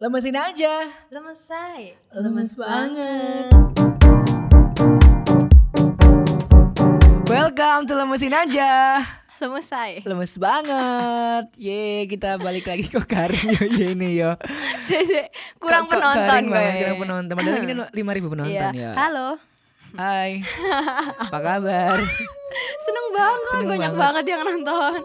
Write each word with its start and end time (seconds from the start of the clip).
Lemesin 0.00 0.32
aja. 0.32 0.88
Lemes 1.10 1.36
say. 1.38 1.92
Lemes 2.10 2.56
banget. 2.56 3.52
Welcome 7.26 7.84
to 7.84 7.94
Lemesin 7.94 8.32
aja. 8.32 9.04
Lemes 9.38 9.66
say. 9.66 10.00
Lemes 10.02 10.32
banget. 10.36 11.52
Ye, 11.54 12.08
kita 12.08 12.36
balik 12.36 12.64
lagi 12.64 12.88
ke 12.88 12.96
Karin 13.02 13.44
yo 13.50 13.64
ye 13.66 13.86
ini 13.92 14.16
yo. 14.16 14.32
Kurang 15.56 15.84
Kok- 15.84 15.92
penonton 15.92 16.42
kayaknya. 16.48 16.80
Kurang 16.80 16.98
penonton. 16.98 17.34
Padahal 17.36 17.60
ini 17.60 17.74
5000 18.00 18.32
penonton 18.32 18.72
Iya. 18.72 18.72
ya. 18.72 18.90
Halo. 18.96 19.28
Hai. 19.92 20.40
Apa 21.20 21.38
kabar? 21.38 21.98
Seneng 22.84 23.06
banget, 23.12 23.52
Seneng 23.52 23.68
banyak 23.68 23.92
banget. 23.92 24.00
banget. 24.00 24.24
yang 24.26 24.42
nonton. 24.42 24.98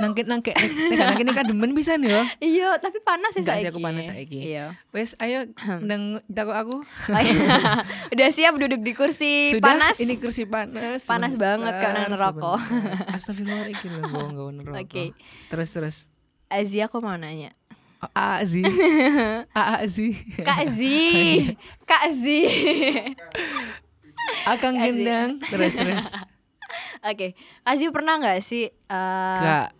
Nangkit 0.00 0.26
nangkit. 0.26 0.56
Nek 0.56 0.98
nangkit 0.98 1.26
kan 1.32 1.46
demen 1.46 1.72
bisa 1.72 1.94
nih 2.00 2.10
yo. 2.10 2.22
Iya, 2.42 2.68
tapi 2.82 2.98
panas 3.04 3.32
ya 3.36 3.42
saiki. 3.44 3.70
aku 3.70 3.78
panas 3.78 4.08
saiki. 4.08 4.40
Iya. 4.52 4.74
Wes 4.90 5.14
ayo 5.22 5.46
nang 5.88 6.18
takut 6.26 6.56
aku. 6.56 6.76
Udah 8.12 8.28
siap 8.32 8.56
duduk 8.58 8.80
di 8.82 8.92
kursi 8.96 9.56
Sudah 9.56 9.64
panas. 9.64 9.96
ini 10.02 10.18
kursi 10.18 10.48
panas. 10.48 11.06
Panas 11.06 11.38
banget, 11.38 11.70
nang 11.70 12.12
neraka. 12.12 12.58
Astagfirullahaladzim 13.14 13.92
loh, 14.00 14.08
gue 14.08 14.24
gak 14.26 14.52
neraka. 14.58 14.80
Oke. 14.82 15.04
Terus 15.52 15.68
terus. 15.70 15.96
Azia 16.52 16.90
aku 16.90 17.00
mau 17.00 17.16
nanya. 17.16 17.54
Oh, 18.02 18.10
Azi. 18.18 18.66
Azi. 19.54 20.10
Kak 20.42 20.66
Zi. 20.66 20.98
Kak 21.86 22.10
Zi. 22.10 22.50
Akang 24.42 24.74
gendang. 24.74 25.38
Terus 25.46 25.78
terus. 25.78 26.06
Oke, 27.02 27.34
Zi 27.72 27.90
pernah 27.90 28.16
nggak 28.16 28.38
sih 28.40 28.70
Kak. 28.86 29.74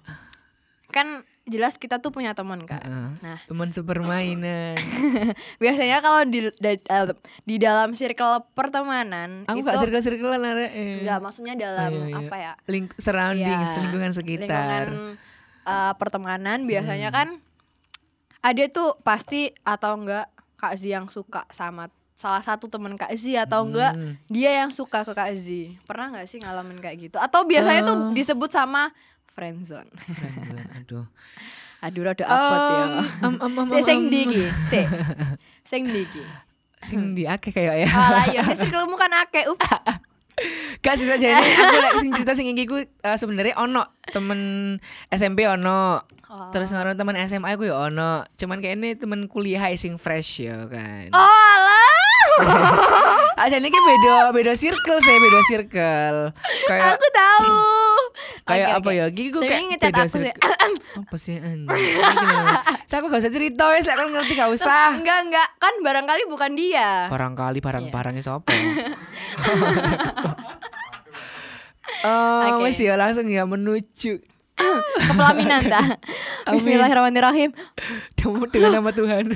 kan 0.88 1.08
jelas 1.42 1.74
kita 1.74 1.98
tuh 1.98 2.10
punya 2.10 2.32
teman 2.32 2.62
kak. 2.62 2.78
Heeh. 2.78 3.08
Nah, 3.18 3.38
Teman 3.42 3.70
sepermainan. 3.70 4.78
biasanya 5.62 5.98
kalau 5.98 6.22
di 6.22 6.52
da- 6.54 6.78
eh, 6.78 7.04
di 7.42 7.56
dalam 7.56 7.94
circle 7.94 8.46
pertemanan 8.52 9.42
Aku 9.44 9.58
itu 9.58 9.66
gak 9.66 9.80
circle-circlean 9.80 10.38
arek. 10.44 10.70
eh. 10.70 10.94
Enggak, 11.00 11.18
maksudnya 11.18 11.54
dalam 11.56 11.90
Oh, 11.90 11.98
iya, 12.00 12.06
iya. 12.08 12.18
apa 12.20 12.36
ya? 12.36 12.52
Link 12.66 12.94
surroundings, 12.94 13.42
Iya, 13.68 13.80
lingkungan 13.80 14.12
sekitar. 14.12 14.86
lingkungan, 14.86 15.18
eh, 15.64 15.92
pertemanan 15.96 16.58
biasanya 16.62 17.08
Hmm. 17.08 17.16
kan 17.16 17.28
ada 18.40 18.62
tuh 18.68 18.98
pasti 19.00 19.50
atau 19.62 19.96
enggak 19.96 20.26
Kak 20.54 20.74
Zi 20.74 20.90
yang 20.90 21.06
suka 21.08 21.42
sama 21.48 21.90
salah 22.22 22.38
satu 22.38 22.70
teman 22.70 22.94
Kak 22.94 23.10
Zi 23.12 23.34
atau 23.34 23.66
enggak 23.66 23.92
Hmm. 23.92 24.14
dia 24.30 24.62
yang 24.62 24.70
suka 24.70 25.02
ke 25.02 25.10
Kak 25.10 25.34
Zi. 25.34 25.74
Pernah 25.82 26.14
nggak 26.14 26.26
sih 26.26 26.38
ngalamin 26.38 26.78
kayak 26.78 26.96
gitu? 27.02 27.18
Atau 27.18 27.42
biasanya 27.42 27.82
tuh 27.82 27.96
Eh. 27.98 28.14
disebut 28.14 28.46
sama 28.46 28.94
friendzone. 29.28 29.90
Friendzone, 29.98 30.70
Aduh. 30.78 31.06
Aduh 31.82 32.02
rada 32.06 32.22
apot 32.22 32.60
ya. 32.62 32.84
Um, 33.26 33.34
um, 33.34 33.34
um, 33.42 33.52
um, 33.58 33.68
Si 33.74 33.82
sing 33.82 33.98
um. 33.98 34.06
ndi 34.06 34.20
iki? 34.22 34.44
Si. 34.62 34.78
Sing 35.66 35.82
ndi 35.84 36.06
iki? 36.06 36.22
Sing 36.82 37.00
di 37.12 37.26
akeh 37.26 37.50
kayak 37.50 37.74
ya. 37.82 37.90
Alah 37.90 38.26
ya, 38.28 38.42
circlemu 38.54 38.94
kan 38.94 39.10
akeh. 39.16 39.46
Up. 39.46 39.58
Gak 40.82 40.96
sih 40.96 41.06
saja 41.06 41.22
ini 41.28 41.50
aku 41.52 41.76
lek 41.76 41.94
sing 42.00 42.10
cerita 42.10 42.32
sing 42.32 42.46
iki 42.48 42.64
ku 42.64 42.74
eh, 42.80 43.16
sebenarnya 43.16 43.54
ono 43.56 43.82
temen 44.04 44.40
SMP 45.08 45.44
ono. 45.44 46.02
Oh. 46.26 46.48
Terus 46.48 46.72
ngaruh 46.72 46.96
temen 46.96 47.14
SMA 47.20 47.52
aku 47.52 47.68
ya 47.68 47.76
ono. 47.82 48.24
Cuman 48.32 48.58
kayak 48.58 48.74
ini 48.74 48.88
temen 48.94 49.26
kuliah 49.26 49.62
sing 49.76 49.94
fresh 49.94 50.42
ya 50.42 50.64
kan. 50.66 51.12
Oh 51.12 51.54
Aja 53.42 53.56
ini 53.56 53.68
kayak 53.68 53.86
beda 53.88 54.14
beda 54.30 54.52
circle 54.54 54.98
sih, 54.98 55.16
beda 55.18 55.40
circle. 55.44 56.18
Kayak 56.64 56.94
Aku 56.94 57.06
tahu. 57.10 57.50
kayak 58.48 58.66
Oke, 58.68 58.76
apa 58.76 58.88
oke. 58.88 58.92
ya? 58.94 59.06
Gigi 59.08 59.28
gue 59.28 59.40
Saya 59.40 59.50
kayak 59.50 59.64
ngecat 59.68 59.88
beda 59.88 60.02
aku 60.02 60.16
sih. 60.16 60.32
Apa 60.92 61.16
sih 61.16 61.36
anjing? 61.36 61.72
Saya 62.84 63.00
aku 63.00 63.08
gak 63.08 63.24
usah 63.24 63.32
cerita 63.32 63.64
wes, 63.72 63.88
kan 63.88 64.04
ngerti 64.04 64.32
gak 64.36 64.52
usah. 64.52 64.92
Enggak 65.00 65.18
enggak 65.24 65.48
kan 65.56 65.74
barangkali 65.80 66.22
bukan 66.28 66.52
dia. 66.52 67.08
Barangkali 67.08 67.58
Iya. 67.58 67.64
barang-barangnya 67.64 68.22
sopo. 68.22 68.52
Oh, 72.04 72.40
Oke. 72.60 72.68
wes 72.68 72.76
ya 72.76 72.94
langsung 72.94 73.24
ya 73.26 73.42
menuju 73.42 74.20
Ke 75.08 75.12
pelaminan. 75.16 75.64
Amin. 75.64 76.52
Bismillahirrahmanirrahim. 76.52 77.50
Dengan 78.52 78.70
nama 78.78 78.90
Tuhan. 78.92 79.32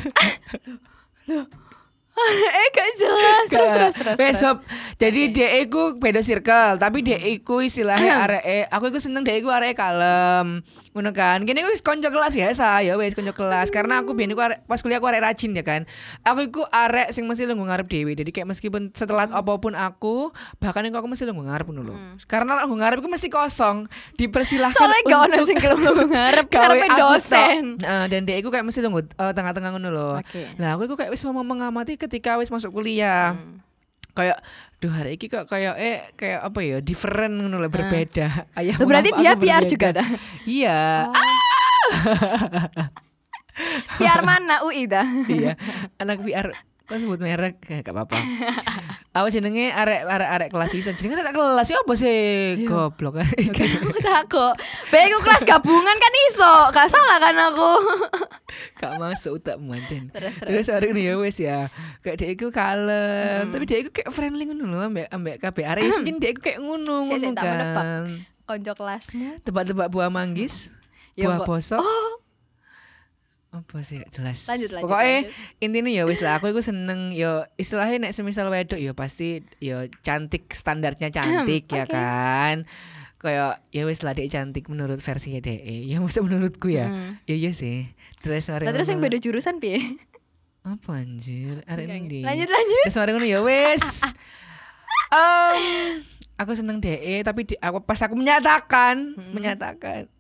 eh 2.61 2.69
gak 2.73 2.91
jelas. 2.97 3.47
Terus 3.49 3.71
terus 3.71 3.95
terus. 3.95 4.17
Wes, 4.17 4.33
terus. 4.33 4.41
Sob. 4.41 4.57
Jadi 4.97 5.23
dia 5.37 5.49
iku 5.61 6.01
beda 6.01 6.25
circle, 6.25 6.81
tapi 6.81 7.05
dia 7.05 7.21
iku 7.21 7.61
istilahnya 7.61 8.25
arek 8.25 8.43
aku 8.73 8.89
iku 8.89 8.99
seneng 9.01 9.23
dia 9.23 9.37
iku 9.37 9.53
arek 9.53 9.77
kalem. 9.77 10.65
Ngono 10.97 11.13
kan. 11.13 11.45
Gini 11.45 11.61
wis 11.69 11.85
konco 11.85 12.09
kelas 12.09 12.33
biasa 12.33 12.81
ya 12.81 12.97
wis 12.97 13.13
konco 13.13 13.37
kelas 13.37 13.69
karena 13.69 14.01
aku 14.01 14.17
biyen 14.17 14.33
iku 14.33 14.41
arek 14.41 14.65
pas 14.65 14.81
kuliah 14.81 14.97
aku 14.97 15.09
arek 15.13 15.21
rajin 15.21 15.53
ya 15.53 15.65
kan. 15.65 15.85
Aku 16.25 16.49
iku 16.49 16.63
arek 16.73 17.13
sing 17.13 17.29
mesti 17.29 17.45
lungguh 17.45 17.69
ngarep 17.69 17.87
dhewe. 17.87 18.13
Jadi 18.17 18.31
kayak 18.33 18.49
meskipun 18.49 18.97
setelah 18.97 19.29
apa 19.29 19.53
pun 19.61 19.77
aku, 19.77 20.33
bahkan 20.57 20.89
iku 20.89 21.05
aku 21.05 21.09
mesti 21.13 21.29
lungguh 21.29 21.53
ngarep 21.53 21.67
ngono 21.69 21.83
lho. 21.93 21.95
Karena 22.25 22.65
lungguh 22.65 22.81
ngarep 22.81 23.05
iku 23.05 23.09
mesti 23.13 23.29
kosong. 23.29 23.87
Dipersilahkan 24.17 24.73
Soalnya 24.77 25.03
gak 25.05 25.21
ono 25.21 25.35
untuk 25.37 25.47
sing 25.53 25.59
kelemu 25.61 25.91
ngarep 26.09 26.47
karepe 26.55 26.87
aku 26.89 26.97
dosen. 26.97 27.63
Nah, 27.77 28.09
dan 28.09 28.25
dia 28.25 28.41
iku 28.41 28.49
kayak 28.49 28.65
mesti 28.65 28.81
lungguh 28.81 29.05
eh, 29.05 29.33
tengah-tengah 29.37 29.71
ngono 29.77 29.89
lho. 29.93 30.11
Oke. 30.25 30.43
Lah 30.57 30.81
aku 30.81 30.89
iku 30.89 30.95
kayak 30.97 31.13
wis 31.13 31.21
mau 31.29 31.45
mengamati 31.45 32.01
ketika 32.07 32.39
wis 32.39 32.55
masuk 32.55 32.73
kuliah. 32.73 33.35
Hmm. 33.35 33.59
Kayak 34.17 34.41
duh 34.81 34.89
hari 34.89 35.21
ini 35.21 35.29
kok 35.29 35.45
kayak 35.45 35.77
eh 35.77 36.09
kayak 36.17 36.41
apa 36.41 36.59
ya 36.65 36.81
different 36.81 37.37
ngono 37.37 37.61
lah 37.61 37.69
berbeda. 37.69 38.49
Ayah 38.57 38.81
berarti 38.81 39.13
dia 39.21 39.37
PR 39.37 39.61
berbeda. 39.61 39.69
juga 39.69 39.89
dah. 39.93 40.09
Iya. 40.49 40.79
PR 44.01 44.21
mana 44.25 44.65
UI 44.65 44.89
dah. 44.89 45.05
iya. 45.29 45.53
Anak 46.01 46.25
PR 46.25 46.49
kok 46.87 46.97
sebut 46.97 47.19
merek 47.19 47.59
Eh, 47.67 47.83
gak 47.83 47.91
apa-apa. 47.91 48.15
Apa 49.11 49.27
jenenge 49.29 49.69
arek 49.69 50.05
arek 50.05 50.29
arek 50.31 50.49
kelas 50.49 50.71
iso 50.73 50.91
jenenge 50.93 51.19
arek 51.19 51.33
kelas 51.33 51.67
ya 51.67 51.79
apa 51.79 51.95
sih? 51.95 52.21
Goblok 52.63 53.17
kan. 53.19 53.27
Aku 53.27 53.99
takut. 53.99 54.55
Baik 54.89 55.11
aku 55.11 55.21
kelas 55.23 55.43
gabungan 55.45 55.97
kan 55.97 56.13
iso. 56.27 56.55
Gak 56.71 56.87
salah 56.87 57.19
kan 57.19 57.35
aku. 57.35 57.71
Gak 58.81 58.93
masuk 58.97 59.37
utak 59.37 59.57
manten. 59.57 60.09
Terus, 60.11 60.35
terus. 60.39 60.67
Ini 60.87 61.03
ya 61.03 61.15
wes 61.17 61.37
ya. 61.37 61.59
Kayak 62.01 62.17
dia 62.17 62.29
iku 62.31 62.49
kalem, 62.49 63.51
tapi 63.51 63.65
dia 63.65 63.79
iku 63.81 63.91
kayak 63.91 64.09
friendly 64.09 64.47
ngono 64.47 64.65
lho 64.67 64.87
ambek 64.87 65.07
ambek 65.09 65.37
kabeh 65.39 65.65
arek. 65.67 65.83
Mungkin 65.91 66.17
dia 66.17 66.31
iku 66.31 66.41
kayak 66.41 66.61
ngono 66.61 67.05
ngono 67.05 67.27
tak 67.33 67.45
kan. 67.45 68.03
Konco 68.47 68.73
kelasmu. 68.75 69.43
Tebak-tebak 69.43 69.91
buah 69.91 70.07
manggis, 70.07 70.71
Ya, 71.13 71.27
buah 71.27 71.43
kok. 71.43 71.49
bosok. 71.51 71.83
Apa 73.57 73.81
sih 73.81 74.05
jelas. 74.13 74.45
Lanjut, 74.45 74.69
lanjut, 74.71 74.85
Pokoknya 74.85 75.19
lanjut. 75.25 75.65
intinya 75.65 75.91
ya 75.91 76.05
wis 76.05 76.21
lah 76.21 76.37
aku 76.37 76.53
iku 76.53 76.61
seneng 76.61 77.09
yo 77.11 77.49
istilahnya 77.57 78.05
nek 78.05 78.13
semisal 78.13 78.53
wedok 78.53 78.77
yo 78.77 78.93
pasti 78.93 79.41
yo 79.59 79.89
cantik 80.01 80.53
standarnya 80.53 81.09
cantik 81.09 81.65
ya 81.79 81.89
kan. 81.89 82.69
Kayak 83.17 83.65
ya 83.73 83.83
wis 83.83 84.05
lah 84.05 84.13
dia 84.13 84.29
cantik 84.29 84.69
menurut 84.69 85.01
versinya 85.01 85.41
DE. 85.41 85.89
Ya 85.89 85.97
maksud 85.99 86.21
menurutku 86.21 86.69
ya. 86.69 86.93
Hmm. 86.93 87.17
Ya 87.25 87.33
iya 87.35 87.51
sih. 87.51 87.89
Terus 88.21 88.45
Nah, 88.47 88.61
terus 88.69 88.87
yang 88.87 89.01
beda 89.01 89.17
jurusan 89.17 89.57
piye? 89.57 89.81
apa 90.61 90.99
anjir? 90.99 91.63
Arek 91.65 91.87
ndi? 91.87 92.27
Lanjut 92.27 92.51
lanjut. 92.51 92.85
Terus 92.91 92.99
mari 92.99 93.11
ngono 93.15 93.27
ya 93.27 93.41
wis. 93.41 94.03
Em, 95.07 96.03
aku 96.35 96.53
seneng 96.53 96.83
DE 96.83 97.23
tapi 97.23 97.47
di, 97.47 97.55
aku 97.57 97.79
pas 97.81 98.03
aku 98.03 98.19
menyatakan, 98.19 99.15
menyatakan 99.31 100.11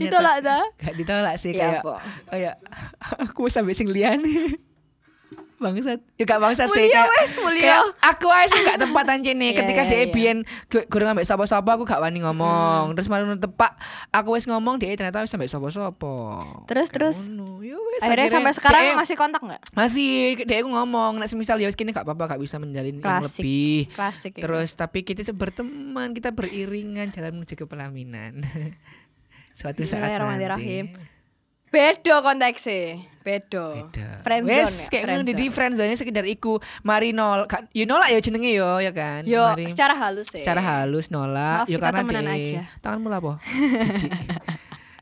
Ditolak 0.00 0.36
dah. 0.40 0.62
Gak 0.76 0.94
ditolak 0.96 1.34
sih 1.36 1.52
kayak 1.52 1.82
apa? 1.82 2.00
kayak 2.28 2.54
aku 3.28 3.46
sampai 3.46 3.72
sing 3.72 3.88
liyane. 3.88 4.56
bangsat. 5.60 6.00
Ya 6.16 6.24
gak 6.24 6.40
bangsat 6.40 6.72
sih 6.72 6.88
kayak, 6.88 7.04
wes, 7.20 7.36
mulia. 7.36 7.60
kayak 7.60 7.80
aku 8.00 8.32
aja 8.32 8.48
sih 8.48 8.60
gak 8.64 8.80
tempat 8.80 9.04
nih 9.20 9.28
Iya, 9.52 9.58
ketika 9.60 9.82
iya, 9.84 9.90
dia 9.92 10.02
biyen 10.08 10.38
gue 10.72 10.88
goreng 10.88 11.12
ambek 11.12 11.28
sapa-sapa 11.28 11.76
aku 11.76 11.84
gak 11.84 12.00
wani 12.00 12.24
ngomong. 12.24 12.96
Terus 12.96 13.12
malah 13.12 13.36
tepak 13.36 13.76
aku 14.08 14.40
wis 14.40 14.48
ngomong 14.48 14.80
dia 14.80 14.96
ternyata 14.96 15.20
wis 15.20 15.28
sampai 15.28 15.52
sapa-sapa. 15.52 16.16
Terus, 16.64 16.88
Kayak 16.88 16.96
terus? 16.96 17.18
ngono. 17.28 17.60
Ya 17.60 17.76
wis, 17.76 18.00
Akhirnya 18.00 18.28
sampai 18.32 18.52
sekarang 18.56 18.82
dia- 18.82 18.96
masih 18.96 19.16
kontak 19.20 19.40
nggak? 19.44 19.60
masih 19.70 20.10
dia 20.40 20.64
aku 20.64 20.70
ngomong 20.72 21.20
nek 21.20 21.28
semisal 21.28 21.60
ya 21.60 21.68
wis 21.68 21.76
kini 21.76 21.92
gak 21.92 22.08
apa-apa 22.08 22.34
gak 22.34 22.40
bisa 22.40 22.56
menjalin 22.56 22.96
yang 22.96 23.04
Klasik. 23.04 23.44
lebih. 23.44 23.78
Klasik. 23.92 24.32
ya. 24.32 24.42
Terus 24.48 24.72
tapi 24.72 25.04
kita 25.04 25.28
berteman, 25.30 26.16
kita 26.16 26.32
beriringan 26.32 27.12
jalan 27.12 27.36
menuju 27.36 27.52
ke 27.54 27.68
pelaminan. 27.68 28.40
Suatu 29.60 29.84
saat 29.84 30.00
Bismillahirrahmanirrahim. 30.00 30.84
nanti. 30.88 31.08
Bedo 31.68 32.16
konteksnya. 32.18 32.98
Bedo. 33.20 33.92
Friendzone 34.24 34.48
Wes, 34.58 34.74
ya, 34.80 34.88
kayak 34.90 35.02
ngono 35.04 35.22
friendzone. 35.22 35.36
di 35.36 35.46
friendzone 35.48 35.94
sekedar 35.94 36.24
iku 36.26 36.56
mari 36.82 37.12
nol 37.12 37.44
you 37.70 37.84
nolak 37.84 38.08
ya 38.08 38.18
jenenge 38.18 38.50
yo 38.50 38.80
ya 38.80 38.90
kan. 38.90 39.22
Yo, 39.22 39.44
Mari- 39.44 39.68
secara 39.68 39.92
halus 39.94 40.26
sih. 40.26 40.40
secara 40.40 40.58
halus 40.58 41.08
nolak 41.08 41.62
Maaf, 41.62 41.68
yo 41.68 41.76
kita 41.76 41.84
karena 41.86 42.00
temenan 42.00 42.24
de- 42.24 42.32
aja. 42.32 42.62
tanganmu 42.80 43.06
lah 43.06 43.20
po. 43.20 43.32
Jijik. 43.92 44.10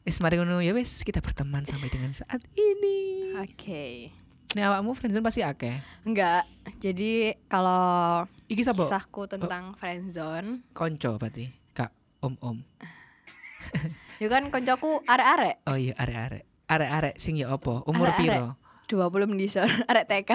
Wes 0.03 0.19
mari 0.19 0.35
ngono 0.37 0.59
ya 0.59 0.73
wes 0.73 1.01
kita 1.01 1.21
berteman 1.21 1.63
sampai 1.63 1.89
dengan 1.89 2.11
saat 2.13 2.43
ini. 2.53 3.33
Oke. 3.39 4.11
Ini 4.51 4.61
awakmu 4.61 4.93
friendzone 4.93 5.23
pasti 5.23 5.41
akeh. 5.41 5.79
Enggak. 6.03 6.43
Jadi 6.77 7.33
kalau 7.47 8.27
Iki 8.45 8.63
sapa? 8.63 8.83
kisahku 8.83 9.25
tentang 9.25 9.73
friendzone, 9.73 10.69
Konco 10.71 11.17
berarti. 11.17 11.49
Kak 11.71 11.95
om-om. 12.21 12.61
yo 14.19 14.27
kan 14.29 14.51
koncoku 14.51 15.03
arek-arek. 15.07 15.63
Oh 15.67 15.79
iya 15.79 15.95
arek-arek. 15.95 16.45
Arek-arek 16.69 17.15
sing 17.17 17.39
ya 17.39 17.49
apa? 17.51 17.83
Umur 17.87 18.11
Arek-arek. 18.13 18.57
piro? 18.89 19.09
20 19.09 19.31
mendisor 19.31 19.69
arek 19.85 20.05
TK. 20.09 20.31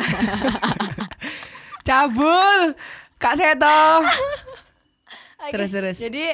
Cabul. 1.88 2.78
Kak 3.18 3.36
Seto. 3.36 3.82
Terus, 5.52 5.72
terus. 5.72 5.98
Jadi 6.00 6.32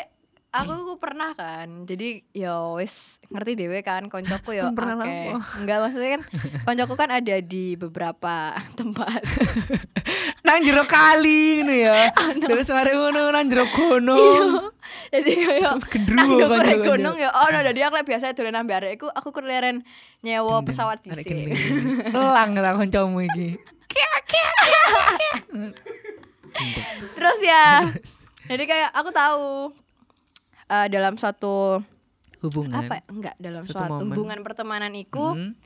aku 0.49 0.73
ku 0.85 0.95
pernah 0.97 1.37
kan. 1.37 1.85
Jadi 1.85 2.25
ya 2.33 2.73
wis 2.73 3.21
ngerti 3.29 3.53
dewe 3.53 3.85
kan 3.85 4.09
koncoku 4.09 4.57
ya 4.57 4.73
pernah 4.73 4.97
akeh. 5.05 5.05
lapo. 5.05 5.31
Enggak 5.61 5.77
maksudnya 5.85 6.09
kan 6.17 6.21
koncoku 6.65 6.93
kan 6.97 7.09
ada 7.13 7.35
di 7.41 7.77
beberapa 7.77 8.57
tempat. 8.79 9.21
nang 10.45 10.65
jero 10.65 10.81
kali 10.89 11.61
ngono 11.61 11.73
ya. 11.77 12.09
Terus 12.41 12.67
mari 12.73 12.97
ngono 12.97 13.29
nang 13.29 13.45
jero 13.45 13.65
kono. 13.69 14.17
jadi 15.13 15.31
kayak 15.37 15.73
Gendruwo 15.85 16.17
nang 16.17 16.29
konco-konco. 16.49 16.85
gunung 16.97 17.15
ya 17.17 17.29
oh 17.29 17.47
no 17.53 17.59
jadi 17.61 17.79
aku 17.89 18.01
biasa 18.01 18.33
dolen 18.33 18.57
nang 18.57 18.65
arek 18.65 18.97
iku 18.97 19.07
aku 19.13 19.29
keleren 19.29 19.85
nyewa 20.25 20.65
pesawat 20.65 21.05
dhisik. 21.05 21.29
Elang 22.09 22.57
lah 22.57 22.73
kancamu 22.73 23.21
iki. 23.29 23.61
Terus 27.13 27.39
ya. 27.45 27.85
jadi 28.49 28.63
kayak 28.65 28.89
aku 28.97 29.09
tahu 29.13 29.45
eh, 30.69 30.87
dalam 30.87 31.13
suatu 31.15 31.81
Hubungan. 32.39 32.71
apa 32.73 33.03
enggak 33.05 33.35
dalam 33.35 33.61
Suatu 33.61 33.75
suatu 33.79 33.93
momen. 33.99 34.07
hubungan 34.07 34.39
pertemanan 34.39 34.93
iku 34.93 35.33
Hmm. 35.33 35.57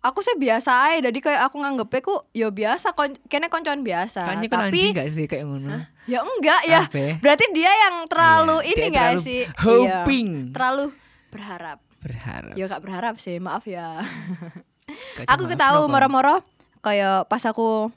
aku 0.00 0.22
sih 0.22 0.32
biasa 0.34 0.70
aja 0.88 1.04
jadi 1.04 1.18
kayak 1.18 1.42
aku 1.44 1.58
nganggep 1.58 1.90
ku 2.00 2.14
ya 2.32 2.48
biasa 2.48 2.92
kon 2.92 3.12
kene 3.26 3.46
koncoan 3.46 3.82
biasa 3.82 4.24
Kayaknya 4.24 4.48
kan 4.48 4.60
anjing 4.64 4.88
tapi 4.88 4.96
gak 4.96 5.08
sih 5.10 5.24
kayak 5.26 5.44
ngono? 5.44 5.84
ya 6.06 6.22
enggak 6.22 6.60
ya 6.64 6.80
ya? 6.86 7.14
berarti 7.18 7.44
dia 7.50 7.68
yang 7.68 8.06
terlalu 8.06 8.56
Iya, 8.62 8.72
ini 8.72 8.84
enggak 8.88 9.12
sih 9.18 9.40
hoping. 9.58 10.28
Iya, 10.40 10.52
terlalu 10.54 10.84
berharap 11.28 11.78
Berharap. 11.98 12.54
ya 12.54 12.64
gak 12.64 12.80
berharap 12.80 13.14
sih 13.18 13.36
maaf 13.36 13.66
ya 13.66 14.00
Gak 15.18 15.28
aku 15.28 15.44
ketahu 15.46 15.84
moro-moro 15.86 16.40
kayak 16.78 17.26
pas 17.26 17.42
aku 17.42 17.92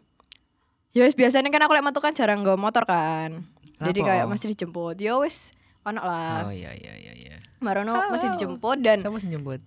ya 0.91 1.05
wis 1.05 1.13
biasanya 1.13 1.47
kan 1.47 1.61
aku 1.61 1.71
lek 1.71 1.85
metu 1.85 1.97
kan 1.97 2.11
jarang 2.11 2.41
nggo 2.41 2.57
motor 2.57 2.83
kan 2.83 3.47
jadi 3.79 3.95
Lapo? 3.95 4.09
kayak 4.09 4.25
mesti 4.27 4.45
dijemput 4.49 4.97
ya 4.97 5.15
wis 5.15 5.55
ono 5.81 6.01
lah 6.01 6.45
Oh 6.47 6.53
iya 6.53 6.71
iya 6.73 6.93
iya 6.93 7.13
iya. 7.13 7.35
marono 7.57 7.93
mesti 8.13 8.37
dijemput 8.37 8.77
dan 8.81 9.01
Sama 9.01 9.17
jemput. 9.17 9.61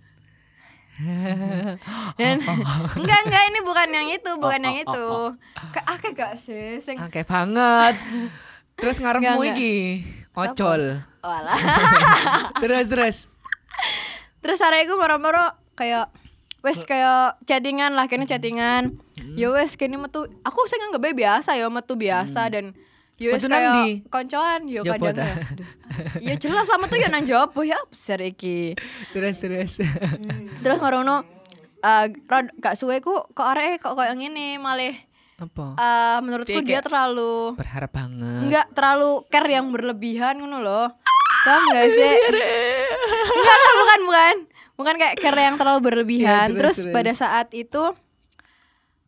dan 2.21 2.37
enggak 3.03 3.21
enggak 3.27 3.43
ini 3.51 3.61
bukan 3.67 3.89
yang 3.91 4.09
itu 4.15 4.31
bukan 4.39 4.61
Oh, 4.63 4.67
yang 4.71 4.77
oh, 4.79 4.85
itu 4.87 5.05
oh, 5.11 5.31
kayak 5.75 5.87
akeh 5.91 6.11
gak 6.15 6.35
sih 6.39 6.79
sing 6.79 7.03
Oke 7.03 7.27
banget. 7.27 7.99
Terus 8.79 9.03
ngarepmu 9.03 9.43
iki 9.55 10.03
ocol. 10.35 11.03
Walah. 11.23 11.59
terus 12.63 12.87
terus. 12.91 13.17
Terus 14.39 14.59
hari 14.63 14.87
itu 14.87 14.95
moro-moro 14.95 15.55
kayak 15.75 16.11
wes 16.63 16.83
kayak 16.87 17.39
chattingan 17.47 17.99
lah 17.99 18.07
kene 18.07 18.27
chattingan. 18.27 18.99
Hmm. 19.19 19.35
Ya 19.35 19.51
wes 19.51 19.75
kene 19.75 19.99
metu 19.99 20.31
aku 20.47 20.61
sing 20.71 20.79
nganggep 20.79 21.15
biasa 21.15 21.59
ya 21.59 21.67
metu 21.71 21.99
biasa 21.99 22.51
dan 22.55 22.71
Hmm. 22.71 22.79
Metu 22.79 22.93
nang 23.17 23.39
ndi? 23.39 23.51
kayak 24.01 24.11
koncoan 24.11 24.61
yo 24.67 24.81
kadang 24.83 25.15
ta? 25.15 25.23
ya. 25.23 25.35
Ya 26.19 26.35
jelas 26.35 26.67
lah 26.67 26.79
metu 26.79 26.97
ya 26.97 27.07
nang 27.07 27.23
jopo 27.23 27.63
ya 27.63 27.79
besar 27.87 28.19
iki. 28.19 28.75
Terus 29.11 29.39
terus. 29.39 29.73
Terus 30.61 30.79
marono 30.79 31.23
eh 31.79 32.05
rod 32.25 32.49
gak 32.59 32.75
suwe 32.75 32.99
ku 32.99 33.13
kok 33.31 33.45
arek 33.47 33.79
kok 33.79 33.93
koyo 33.93 34.13
ngene 34.13 34.57
malah 34.57 34.97
Apa? 35.37 35.77
eh 35.77 36.19
menurutku 36.23 36.55
Cek 36.55 36.65
dia 36.65 36.81
terlalu 36.81 37.53
Berharap 37.55 37.93
banget. 37.93 38.41
enggak 38.41 38.67
terlalu 38.73 39.11
care 39.29 39.51
yang 39.53 39.69
berlebihan 39.69 40.41
ngono 40.41 40.59
loh. 40.59 40.87
Paham 41.45 41.63
gak 41.71 41.89
sih? 41.89 42.15
enggak, 43.29 43.57
enggak, 43.57 43.75
bukan, 43.77 44.01
bukan. 44.09 44.37
Bukan 44.75 44.95
kayak 44.97 45.15
care 45.21 45.39
yang 45.39 45.55
terlalu 45.55 45.81
berlebihan. 45.85 46.51
Iya, 46.51 46.59
terus, 46.59 46.77
terus, 46.81 46.89
terus. 46.89 46.95
pada 46.97 47.13
saat 47.13 47.49
itu 47.53 47.83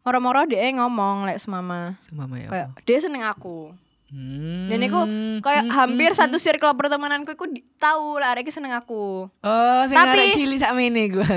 moro-moro 0.04 0.46
dia 0.46 0.62
ngomong 0.70 1.26
lek 1.26 1.42
mama 1.50 1.98
Sama 1.98 2.30
ya. 2.38 2.46
kayak 2.46 2.68
dia 2.84 2.98
seneng 3.00 3.26
aku. 3.26 3.74
Hmm. 4.16 4.72
Dan 4.72 4.80
aku 4.82 5.00
kayak 5.44 5.68
hampir 5.68 6.16
satu 6.16 6.40
circle 6.40 6.72
pertemananku 6.72 7.36
di- 7.46 7.60
tahu 7.76 8.16
lah 8.16 8.32
arek 8.32 8.48
seneng 8.48 8.72
aku. 8.72 9.28
Oh, 9.28 9.80
sing 9.84 9.92
Tapi- 9.92 10.16
arek 10.16 10.28
cili 10.32 10.56
sak 10.56 10.72
mene 10.72 11.12
gua. 11.12 11.28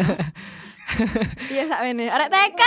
Iya 1.49 1.69
sak 1.69 1.85
ini. 1.85 2.07
Arek 2.07 2.31
TK. 2.31 2.61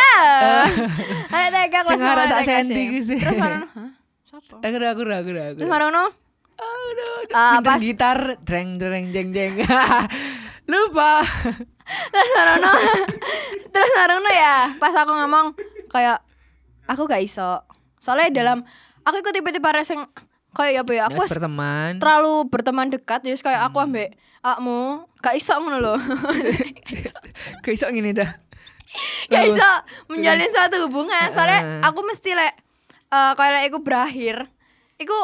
Arek 1.35 1.49
TK 1.51 1.75
kelas 1.75 1.91
Sing 1.91 2.07
arek 2.07 2.27
sak 2.29 2.41
senti. 2.45 2.83
Terus 3.03 3.35
marono, 3.35 3.67
hah? 3.75 3.91
Siapa? 4.23 4.55
Aku 4.61 4.77
aku 4.79 5.01
aku 5.03 5.31
aku 5.33 5.59
Terus 5.59 5.67
marono 5.67 6.05
Aduh, 6.55 7.13
aduh. 7.19 7.35
Ah, 7.35 7.59
Pinter 7.59 7.67
pas- 7.67 7.83
gitar, 7.83 8.19
dreng 8.45 8.77
dreng 8.77 9.11
jeng 9.11 9.33
jeng. 9.33 9.59
Lupa. 10.65 11.25
terus 11.83 12.31
Narono 12.33 12.73
terus 13.69 13.91
Narono 13.93 14.31
ya 14.31 14.71
pas 14.79 14.95
aku 14.95 15.11
ngomong 15.11 15.47
kayak 15.89 16.23
aku 16.87 17.05
gak 17.05 17.21
iso 17.21 17.61
soalnya 17.99 18.31
dalam 18.33 18.59
aku 19.03 19.17
ikut 19.19 19.33
tipe-tipe 19.33 19.65
arek 19.65 19.85
sing 19.85 20.01
kayak 20.53 20.83
apa 20.83 20.93
ya 20.93 21.03
aku 21.07 21.19
Aku 21.19 21.29
berteman. 21.29 21.93
terlalu 21.97 22.35
berteman 22.47 22.89
dekat 22.89 23.21
jadi 23.21 23.37
kayak 23.37 23.61
Hmm. 23.61 23.69
aku 23.69 23.79
ambek 23.81 24.09
akmu 24.41 24.81
gak 25.19 25.35
iso 25.35 25.55
ngono 25.55 25.79
loh 25.79 25.99
Kayak 27.63 27.75
iso 27.75 27.87
ngene 27.89 28.13
dah. 28.13 28.31
gak 29.27 29.45
iso 29.47 29.71
menjalin 30.07 30.47
suatu 30.47 30.77
hubungan 30.85 31.27
soalnya 31.29 31.81
aku 31.83 32.03
mesti 32.03 32.31
lek 32.33 32.53
eh 33.09 33.33
kayak 33.33 33.53
lek 33.55 33.65
iku 33.67 33.79
berakhir 33.81 34.37
iku 34.97 35.17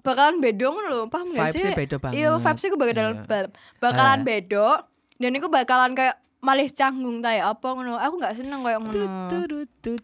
bakalan 0.00 0.38
bedo 0.38 0.66
ngono 0.68 0.88
loh 0.88 1.04
paham 1.06 1.30
gak 1.30 1.50
sih 1.50 1.62
Vibes-nya 1.62 1.74
beda 1.76 1.96
banget. 1.98 2.14
iya 2.16 2.28
vibes 2.32 2.64
iku 2.64 2.76
bakalan 2.76 3.14
Iya. 3.20 3.46
bakalan 3.76 4.18
Eh. 4.18 4.24
bedo 4.24 4.68
dan 5.16 5.32
iku 5.32 5.46
bakalan 5.46 5.92
kayak 5.92 6.16
malih 6.38 6.68
canggung 6.68 7.18
kayak 7.20 7.46
apa 7.48 7.66
ngono 7.68 7.94
aku 7.96 8.14
gak 8.18 8.34
seneng 8.34 8.60
kayak 8.60 8.78
ngono 8.80 9.02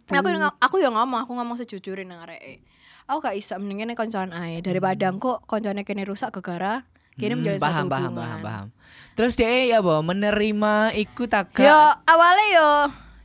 aku 0.08 0.28
yang 0.28 0.42
aku 0.60 0.76
yang 0.78 0.94
ngomong 0.94 1.20
aku 1.20 1.32
ngomong 1.32 1.56
sejujurnya 1.56 2.04
nang 2.04 2.22
arek 2.22 2.62
aku 3.04 3.18
gak 3.20 3.34
iso 3.34 3.54
mendingan 3.56 3.92
koncoan 3.92 4.30
ae. 4.30 4.60
Daripada 4.60 5.10
kok 5.12 5.44
koncone 5.44 5.82
kene 5.82 6.02
rusak 6.02 6.32
gegara 6.32 6.84
kene 7.12 7.36
menjalin 7.36 7.56
Hmm, 7.56 7.66
paham, 7.68 7.84
satu 7.84 7.92
paham, 7.92 8.12
paham, 8.14 8.38
paham. 8.40 8.66
Terus 9.12 9.36
dia 9.36 9.48
ya 9.68 9.78
boh 9.78 10.00
menerima 10.00 10.96
ikut 10.96 11.28
tak 11.28 11.52
yo 11.56 11.78
awalnya 12.02 12.46
yo. 12.50 12.70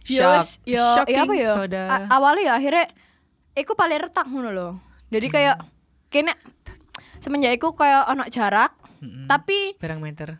Yo 0.07 0.29
yo 0.65 0.85
Shocking 0.95 1.15
ya 1.15 1.23
apa 1.23 1.33
yo? 1.35 1.51
soda. 1.53 1.83
A- 1.85 2.07
awalnya 2.13 2.43
ya 2.45 2.53
akhirnya 2.55 2.85
iku 3.53 3.73
paling 3.73 3.99
retak 3.99 4.23
ngono 4.23 4.51
loh 4.51 4.73
jadi 5.07 5.27
kayak 5.27 5.57
kene 6.07 6.31
semenjak 7.17 7.55
iku 7.55 7.73
kayak 7.73 8.07
ono 8.07 8.23
jarak 8.27 8.71
Mm-mm. 8.99 9.25
tapi 9.25 9.75
Perang 9.75 9.99
meter. 9.99 10.39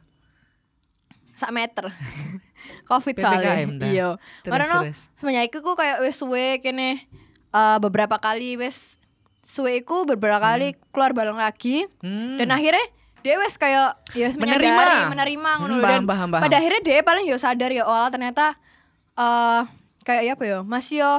sak 1.32 1.52
meter. 1.52 1.88
Covid 2.90 3.14
soalnya. 3.16 3.54
iya. 3.92 4.10
Terus, 4.42 4.52
karena 4.52 4.76
semenjak 5.16 5.44
iku 5.48 5.62
ku 5.62 5.74
kayak 5.74 6.02
wis 6.02 6.16
suwe 6.16 6.58
kene 6.60 7.06
eh, 7.52 7.78
beberapa 7.80 8.18
kali 8.18 8.56
wis 8.56 8.98
suwe 9.48 9.80
iku 9.80 10.04
beberapa 10.04 10.44
kali 10.44 10.76
keluar 10.92 11.16
bareng 11.16 11.40
lagi. 11.40 11.88
Hmm. 12.04 12.36
dan 12.36 12.52
akhirnya 12.52 12.84
dia 13.24 13.36
wes 13.38 13.56
kayak 13.56 13.96
ya 14.12 14.28
Menerima. 14.36 15.08
menerima 15.10 15.50
ngono. 15.58 15.74
Hmm, 15.74 15.82
dan 15.82 16.04
paham, 16.04 16.28
paham, 16.30 16.44
pada 16.44 16.56
akhirnya 16.60 16.82
dia 16.82 17.00
paling 17.02 17.26
yo 17.26 17.36
sadar 17.36 17.72
ya 17.72 17.84
oh 17.84 18.08
ternyata 18.08 18.60
eh 19.16 19.62
kayak 20.04 20.24
ya 20.24 20.32
apa 20.36 20.44
ya 20.44 20.58
masih 20.62 20.96
yo 21.02 21.14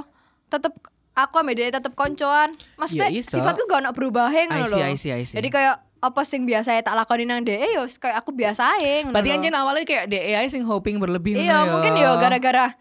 tetep 0.49 0.73
aku 1.13 1.35
sama 1.35 1.53
dia 1.53 1.69
tetep 1.69 1.93
koncoan. 1.93 2.49
Maksudnya 2.77 3.09
Ya, 3.09 3.19
iso. 3.19 3.35
sifatku 3.35 3.65
gak 3.65 3.83
ono 3.83 3.91
berubahnya 3.91 4.47
ngono 4.47 4.67
loh. 4.71 4.79
Jadi 5.19 5.49
kayak 5.51 5.75
apa 5.99 6.23
sing 6.23 6.47
biasa 6.47 6.79
tak 6.79 6.95
lakoni 6.95 7.27
nang 7.27 7.43
dia 7.43 7.59
yo 7.67 7.83
kayak 7.91 8.23
aku 8.23 8.31
biasa 8.31 8.79
ngono 9.03 9.11
Berarti 9.11 9.31
anjen 9.35 9.51
awalnya 9.51 9.83
kayak 9.83 10.07
DEI 10.07 10.47
sing 10.47 10.63
hoping 10.63 11.03
berlebih 11.03 11.35
iya 11.35 11.67
mungkin 11.67 11.99
yo 11.99 12.15
gara-gara 12.17 12.79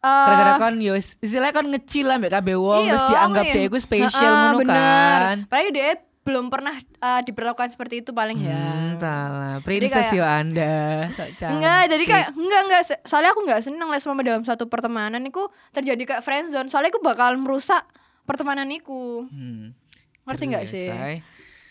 gara-gara 0.00 0.54
kan 0.56 0.74
yo 0.80 0.96
istilahnya 0.96 1.52
kan 1.52 1.66
ngecil 1.68 2.08
lah 2.08 2.16
mbak 2.16 2.32
kabeh 2.32 2.56
wong 2.56 2.88
iya, 2.88 2.92
terus 2.96 3.06
dianggap 3.12 3.44
mungkin. 3.44 3.56
dia 3.60 3.68
iku 3.68 3.78
spesial 3.78 4.32
Heeh, 4.32 4.50
ngono 4.56 4.58
kan. 4.64 5.36
Paling 5.52 5.68
dia 5.76 5.88
belum 6.20 6.46
pernah 6.52 6.76
eh, 6.80 7.20
diperlakukan 7.24 7.68
seperti 7.76 8.04
itu 8.04 8.10
paling 8.12 8.40
ya. 8.40 8.96
Entahlah, 8.96 9.60
princess 9.60 10.12
yo 10.12 10.24
Anda. 10.24 11.08
Enggak, 11.48 11.92
jadi 11.92 12.04
kayak 12.04 12.28
enggak 12.32 12.62
enggak 12.68 12.82
soalnya 13.04 13.30
aku 13.32 13.40
enggak 13.44 13.60
seneng 13.64 13.88
les 13.88 14.00
sama 14.00 14.24
dalam 14.24 14.44
suatu 14.44 14.68
pertemanan 14.68 15.20
itu 15.24 15.48
terjadi 15.72 16.02
kayak 16.16 16.22
friendzone. 16.24 16.68
Soalnya 16.72 16.92
aku 16.92 17.00
bakal 17.04 17.36
merusak 17.36 17.84
pertemanan 18.24 18.68
iku. 18.72 19.28
Hmm. 19.28 19.76
Ngerti 20.24 20.44
enggak 20.48 20.64
sih? 20.68 20.88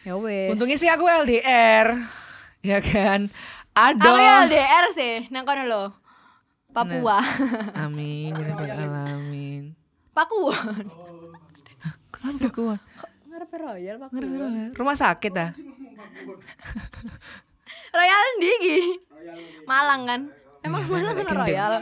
Ya 0.06 0.14
wes. 0.18 0.54
Untungnya 0.54 0.78
sih 0.78 0.90
aku 0.90 1.06
LDR. 1.06 1.98
Ya 2.60 2.78
kan? 2.84 3.32
aku 3.80 4.04
Aduh. 4.04 4.20
ya 4.20 4.44
LDR 4.44 4.86
sih 4.92 5.16
nang 5.32 5.48
kono 5.48 5.64
lho. 5.64 5.84
Papua. 6.70 7.18
Amin, 7.86 8.38
ya 8.38 8.44
rabbal 8.54 8.70
alamin. 8.70 9.74
Papua. 10.14 10.54
Kenapa 12.14 12.46
aku? 12.50 12.62
Ngarepe 13.30 13.56
Royal 13.58 13.98
Papua. 13.98 14.22
Rumah 14.78 14.98
sakit 14.98 15.34
ah. 15.38 15.52
Royal 17.98 18.22
ndi 18.38 18.50
iki? 18.62 18.78
Malang 19.66 20.02
kan? 20.06 20.22
Emang 20.62 20.86
Malang 20.86 21.18
kan. 21.18 21.26
Royal. 21.42 21.74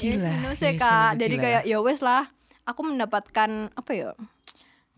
Gila, 0.00 0.32
Yes, 0.48 0.58
sih, 0.58 0.74
Kak. 0.74 1.20
Jadi 1.20 1.36
gila. 1.38 1.44
kayak 1.44 1.62
ya 1.68 1.78
wes 1.84 2.00
lah. 2.00 2.32
Aku 2.64 2.80
mendapatkan 2.86 3.68
apa 3.74 3.90
ya? 3.92 4.16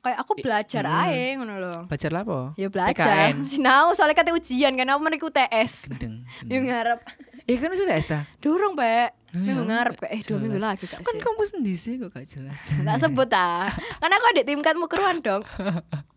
Kayak 0.04 0.18
aku 0.20 0.32
belajar 0.37 0.84
hmm. 0.84 1.00
aja 1.00 1.25
ngono 1.40 1.54
loh. 1.58 1.80
Belajar 1.88 2.11
apa? 2.12 2.38
Ya 2.61 2.68
belajar. 2.68 3.32
Sinau 3.49 3.96
soalnya 3.96 4.20
kata 4.20 4.37
ujian 4.37 4.76
kan 4.76 4.87
aku 4.92 5.00
meniku 5.00 5.28
TS. 5.32 5.88
Gendeng. 5.90 6.23
Yo 6.44 6.61
ngarep. 6.61 7.00
Ya 7.44 7.56
kan 7.60 7.70
sudah 7.72 7.96
esa. 7.96 8.18
Durung, 8.40 8.72
Pak. 8.72 9.12
Minggu 9.34 9.66
ngarep 9.66 9.98
eh 10.14 10.22
dua 10.22 10.38
minggu 10.38 10.62
lagi 10.62 10.86
gak 10.86 11.02
Kan 11.02 11.18
kamu 11.18 11.42
sendiri 11.42 11.74
sih 11.74 11.98
kok 11.98 12.14
gak 12.14 12.22
jelas. 12.30 12.54
Gak 12.86 13.02
sebut 13.02 13.26
ah. 13.34 13.66
Karena 13.98 14.14
aku 14.14 14.26
adik 14.30 14.44
tingkatmu 14.46 14.86
keruan 14.86 15.18
dong. 15.18 15.42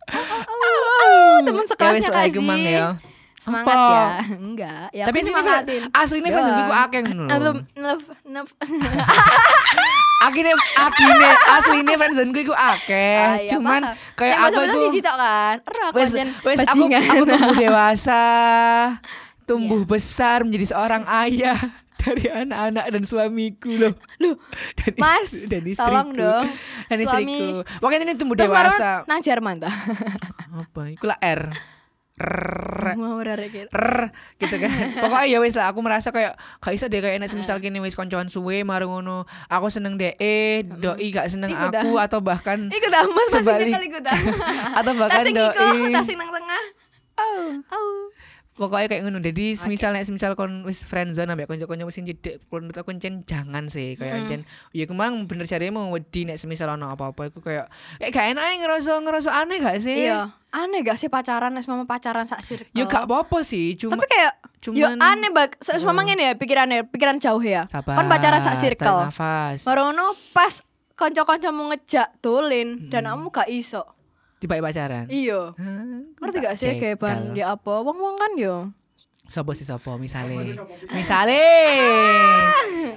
Oh, 0.07 1.43
temen 1.43 1.59
Ya 1.59 1.67
sekelasnya 1.67 1.99
wis 1.99 2.07
lah 2.07 2.23
kasih. 2.23 2.31
iku 2.31 2.39
mang 2.39 2.63
ya. 2.63 2.95
Semangat 3.43 3.75
ya. 3.75 4.05
Enggak. 4.39 4.87
Ya 4.95 5.03
Tapi 5.03 5.17
aku 5.19 5.27
semangatin. 5.27 5.81
aslinya 5.91 6.29
fans 6.31 6.47
Doang. 6.47 6.61
iku 6.63 6.73
akeh 6.73 6.99
ngono 7.03 7.23
lho. 7.27 7.51
Nef, 7.75 8.01
nef. 8.23 8.47
Akhirnya 10.27 10.55
akhirnya 10.73 11.31
aslinya 11.59 11.95
fansenku 11.99 12.39
iku 12.39 12.55
akeh. 12.55 13.19
Ah, 13.19 13.35
iya, 13.37 13.49
Cuman 13.51 13.81
kayak 14.15 14.35
aku 14.47 14.57
siji 14.89 14.99
tok 15.03 15.15
kan. 15.19 15.55
Aku 15.61 15.97
wes 15.99 16.11
wes 16.17 16.59
aku 16.63 16.81
aku 16.89 17.23
tumbuh 17.27 17.53
dewasa, 17.53 18.23
tumbuh 19.47 19.79
Iya. 19.79 19.87
besar 19.87 20.37
menjadi 20.43 20.65
seorang 20.67 21.03
ayah 21.07 21.55
dari 21.97 22.27
anak-anak 22.27 22.85
dan 22.89 23.03
suamiku 23.03 23.71
loh. 23.71 23.93
Loh, 24.19 24.35
Dan 24.77 24.93
Mas, 24.97 25.31
dan 25.47 25.63
istriku. 25.63 25.81
tolong 25.81 26.09
dong. 26.11 26.45
Dan 26.85 26.97
Suami. 26.99 27.31
istriku. 27.33 27.59
Pokoknya 27.79 28.03
ini 28.03 28.13
tumbuh 28.13 28.35
Terus 28.35 28.51
dewasa. 28.51 29.01
nang 29.03 29.19
Jerman 29.19 29.55
ta. 29.57 29.71
Apa? 30.53 30.91
Iku 30.91 31.05
lah 31.05 31.17
R. 31.17 31.41
R. 32.17 32.97
Mau 32.97 33.15
ora 33.15 33.33
rek 33.33 33.49
gitu. 33.51 33.69
Gitu 34.35 34.55
kan 34.57 34.69
pokoknya 35.05 35.25
ya 35.27 35.37
wis 35.37 35.53
lah 35.53 35.69
aku 35.69 35.79
merasa 35.79 36.09
kayak 36.09 36.33
gak 36.57 36.73
iso 36.73 36.85
deh 36.85 36.97
kayak 36.97 37.17
enak 37.17 37.29
semisal 37.29 37.57
gini 37.57 37.77
wis 37.77 37.93
koncoan 37.93 38.25
suwe 38.25 38.61
marung 38.61 38.89
ngono 38.91 39.23
aku 39.45 39.69
seneng 39.69 39.95
deh 39.95 40.17
doi 40.63 41.07
gak 41.07 41.29
seneng 41.29 41.53
Iku 41.53 41.69
dah. 41.69 41.77
aku 41.79 41.93
atau 41.95 42.17
bahkan 42.19 42.67
Iku 42.67 42.87
dah 42.87 43.05
mas 43.05 43.29
masih 43.31 43.45
Sebalik. 43.69 44.01
dah. 44.01 44.17
atau 44.73 44.91
bahkan 44.95 45.25
doi 45.29 45.93
tasing 45.93 46.17
nang 46.17 46.31
tengah. 46.31 46.63
Oh. 47.17 47.49
Au. 47.67 47.85
Pokoknya 48.57 48.87
kayak 48.87 49.01
ngono. 49.01 49.19
Jadi 49.19 49.53
semisal 49.53 49.93
nek 49.93 50.03
semisal 50.03 50.33
kon 50.33 50.61
wis 50.63 50.81
friendzone 50.81 51.29
ambek 51.29 51.45
konco-konco 51.45 51.85
wis 51.85 51.95
cedek 51.95 52.41
menurut 52.47 52.73
aku 52.73 52.89
encen 52.89 53.21
jangan 53.23 53.65
sih. 53.67 53.93
Kayak 53.93 54.15
encen 54.19 54.41
ya 54.71 54.83
kemang 54.83 55.23
bener 55.23 55.45
carimu 55.45 55.87
wedi 55.89 56.25
nek 56.25 56.35
semisal 56.35 56.67
ono 56.69 56.89
apa-apa. 56.89 57.29
Iku 57.29 57.39
kayak 57.39 57.69
kayak 57.97 58.11
gak 58.11 58.25
enak 58.33 58.45
ngerasa 58.59 58.91
ngerasa 58.99 59.29
aneh 59.31 59.57
gak 59.57 59.77
sih? 59.77 59.97
Iya, 60.03 60.33
aneh 60.49 60.81
gak 60.81 60.97
sih 60.97 61.07
pacaran? 61.07 61.53
Wis 61.53 61.65
mama 61.65 61.85
pacaran 61.85 62.25
sak 62.25 62.41
circle. 62.41 62.73
ya 62.73 62.83
gak 62.83 63.05
apa-apa 63.05 63.39
sih 63.41 63.73
cuma 63.73 63.93
Tapi 63.93 64.05
kayak 64.07 64.33
yo 64.67 64.89
cuman- 64.89 64.99
aneh 64.99 65.29
bak, 65.29 65.55
se- 65.57 65.77
semua 65.77 66.01
ngene 66.01 66.23
ya 66.23 66.33
pikirannya, 66.33 66.83
pikiran 66.83 67.17
jauh 67.17 67.39
ya. 67.39 67.69
sabar 67.69 67.93
Kon 67.93 68.09
pacaran 68.09 68.41
sak 68.41 68.57
circle. 68.57 69.05
nafas. 69.05 69.63
Baru 69.63 69.87
ngono 69.87 70.11
pas 70.31 70.65
kanca-kancamu 70.93 71.69
ngejak 71.69 72.09
dolin 72.19 72.89
dan 72.89 73.05
kamu 73.05 73.29
gak 73.29 73.47
iso. 73.47 73.85
Tiba 74.37 74.57
pacaran 74.57 75.05
Iya. 75.07 75.53
Ngerti 76.15 76.37
gak 76.39 76.55
sih 76.55 76.75
kayak 76.75 76.97
ban 76.97 77.33
ya 77.33 77.51
apa? 77.51 77.73
Wong-wong 77.79 78.15
kan 78.15 78.31
yo. 78.35 78.69
Sopo 79.25 79.51
sih 79.51 79.63
sopo 79.63 79.97
misalnya 79.97 80.39
Misalnya 80.93 81.43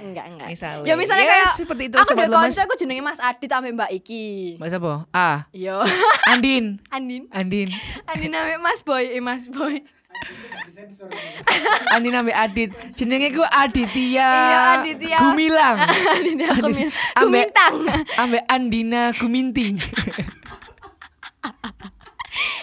enggak 0.01 0.25
enggak. 0.27 0.47
Misalnya 0.49 0.85
Ya 0.85 0.95
misalnya 0.95 1.25
Ya, 1.25 1.31
kayak 1.35 1.47
seperti 1.53 1.83
itu 1.85 1.95
aku 1.97 2.07
sobat 2.09 2.27
lemes 2.29 2.55
aku 2.57 2.73
jenenge 2.75 3.01
Mas 3.01 3.19
Adit 3.19 3.47
sampe 3.47 3.67
Mbak 3.69 3.91
Iki. 3.93 4.55
Mbak 4.55 4.67
siapa? 4.69 4.93
Ah 5.09 5.43
Yo. 5.53 5.83
Andin 6.25 6.79
Andin. 6.87 7.27
Andin 7.29 7.67
Andin 8.05 8.29
namanya 8.29 8.59
Mas 8.59 8.79
Boy, 8.81 9.09
eh 9.09 9.19
Mas 9.19 9.43
Boy. 9.45 9.83
Andin 11.93 12.13
ambil 12.13 12.35
Adit 12.37 12.69
Jenenge 12.93 13.31
ku 13.31 13.41
Aditya 13.43 14.29
Iya, 14.29 14.59
Aditya. 14.77 15.17
Gumilang 15.19 15.75
Andin 15.83 16.37
aku 16.45 16.67
min. 16.69 16.87
Ambek- 16.87 17.51
Kumintang. 17.51 17.73
Ambek 18.17 18.43
Andina 18.45 19.01
Guminting 19.11 19.75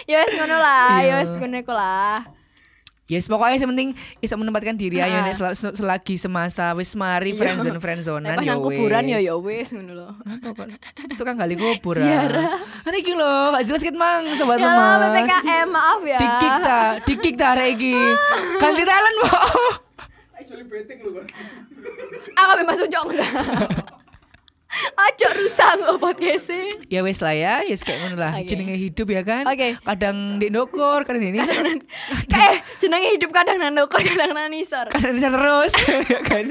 Ya 0.05 0.17
wes 0.19 0.33
ngono 0.33 0.57
lah, 0.57 0.99
Iya. 0.99 1.07
ya 1.07 1.15
wes 1.19 1.29
ngono 1.31 1.55
iku 1.55 1.71
lah. 1.71 2.25
Yes 3.05 3.25
pokoknya 3.25 3.57
yang 3.57 3.69
penting 3.69 3.89
bisa 4.21 4.33
menempatkan 4.33 4.73
diri 4.73 4.97
ayo 4.99 5.17
Ah. 5.17 5.25
nek 5.25 5.33
sel- 5.33 5.53
sel- 5.53 5.73
selagi 5.73 6.13
semasa 6.15 6.73
wis 6.73 6.93
mari 6.93 7.33
Iya. 7.33 7.41
friendzone 7.41 7.77
friendzonean 7.79 8.37
ya 8.37 8.53
nang 8.53 8.61
kuburan 8.61 9.01
ya 9.03 9.17
wis. 9.17 9.25
ya 9.25 9.33
wes 9.35 9.67
ngono 9.71 9.93
loh. 9.95 10.13
Itu 11.07 11.23
kan 11.23 11.33
kali 11.33 11.53
kubur 11.53 11.97
Ziarah. 11.97 12.61
Ini 12.85 12.97
iki 12.99 13.13
lho 13.13 13.33
gak 13.51 13.65
jelas 13.65 13.81
ket 13.81 13.93
mang 13.93 14.29
sobat 14.31 14.57
Ya 14.57 14.69
lemas 14.69 15.25
PPKM 15.25 15.67
maaf 15.67 16.01
ya. 16.03 16.17
Dikik 16.17 16.55
ta, 16.59 16.79
dikik 17.01 17.33
ta 17.33 17.45
arek 17.53 17.67
iki. 17.75 17.97
Ganti 18.57 18.83
talent, 18.83 19.15
Bo. 19.19 19.29
Aku 22.35 22.51
memang 22.57 22.75
sujok 22.75 23.03
enggak. 23.05 23.31
Aja 24.69 25.27
rusak 25.33 25.81
kok 25.81 25.97
podcast 25.97 26.53
Ya 26.93 27.01
wes 27.01 27.17
lah 27.25 27.33
ya, 27.33 27.65
yes 27.65 27.81
kayak 27.81 28.05
ngono 28.05 28.21
lah. 28.21 28.37
Oke. 28.37 28.53
Jenenge 28.53 28.77
hidup 28.77 29.07
ya 29.09 29.25
kan. 29.25 29.43
Oke. 29.49 29.81
Kadang 29.81 30.37
di 30.37 30.53
ndokur, 30.53 31.09
kadang 31.09 31.25
di 31.25 31.33
nisor, 31.33 31.81
Kayak 32.29 32.61
jenenge 32.77 33.17
hidup 33.17 33.33
kadang 33.33 33.57
nang 33.57 33.73
ndoko 33.73 33.97
kadang 33.97 34.31
nang 34.37 34.53
nisor. 34.53 34.85
kadang 34.93 35.17
di 35.17 35.21
terus, 35.25 35.73
ya 36.13 36.21
kan. 36.21 36.45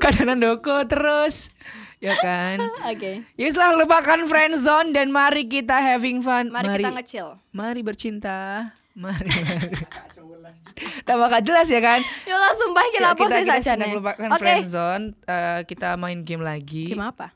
Kadang 0.00 0.24
nang 0.32 0.38
ndoko 0.40 0.88
terus. 0.88 1.52
Ya 2.00 2.14
kan. 2.16 2.62
Oke. 2.88 3.26
Yes 3.34 3.58
lah 3.58 3.74
lupakan 3.74 4.24
friendzone 4.24 4.94
dan 4.94 5.10
mari 5.10 5.44
kita 5.50 5.76
having 5.82 6.22
fun. 6.24 6.48
Mari 6.48 6.80
kita 6.80 6.94
nge-chill. 6.94 7.28
Mari 7.50 7.80
bercinta. 7.82 8.70
Mari. 8.94 9.30
Tambah 11.08 11.26
gak 11.28 11.44
jelas 11.44 11.66
ya 11.68 11.80
kan? 11.80 12.00
Ya 12.28 12.36
lah 12.36 12.52
sumpah 12.54 12.84
iki 12.88 12.98
Ya, 12.98 13.10
sih 13.10 13.14
kita 13.16 13.36
saja 13.44 13.72
sudah 13.74 13.88
melupakan 13.88 14.28
Oke. 14.34 14.40
friendzone. 14.40 15.04
Eh, 15.24 15.60
kita 15.66 15.88
main 15.96 16.20
game 16.22 16.42
lagi. 16.44 16.92
Game 16.92 17.04
apa? 17.04 17.32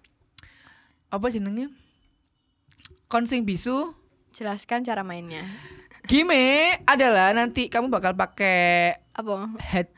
Apa 1.12 1.26
jenengnya? 1.28 1.68
Konsing 3.08 3.44
bisu. 3.44 3.92
Jelaskan 4.32 4.82
cara 4.82 5.04
mainnya. 5.04 5.44
Game 6.08 6.34
adalah 6.88 7.30
nanti 7.36 7.68
kamu 7.70 7.92
bakal 7.92 8.16
pakai 8.16 8.98
Apa? 9.14 9.54
head 9.60 9.92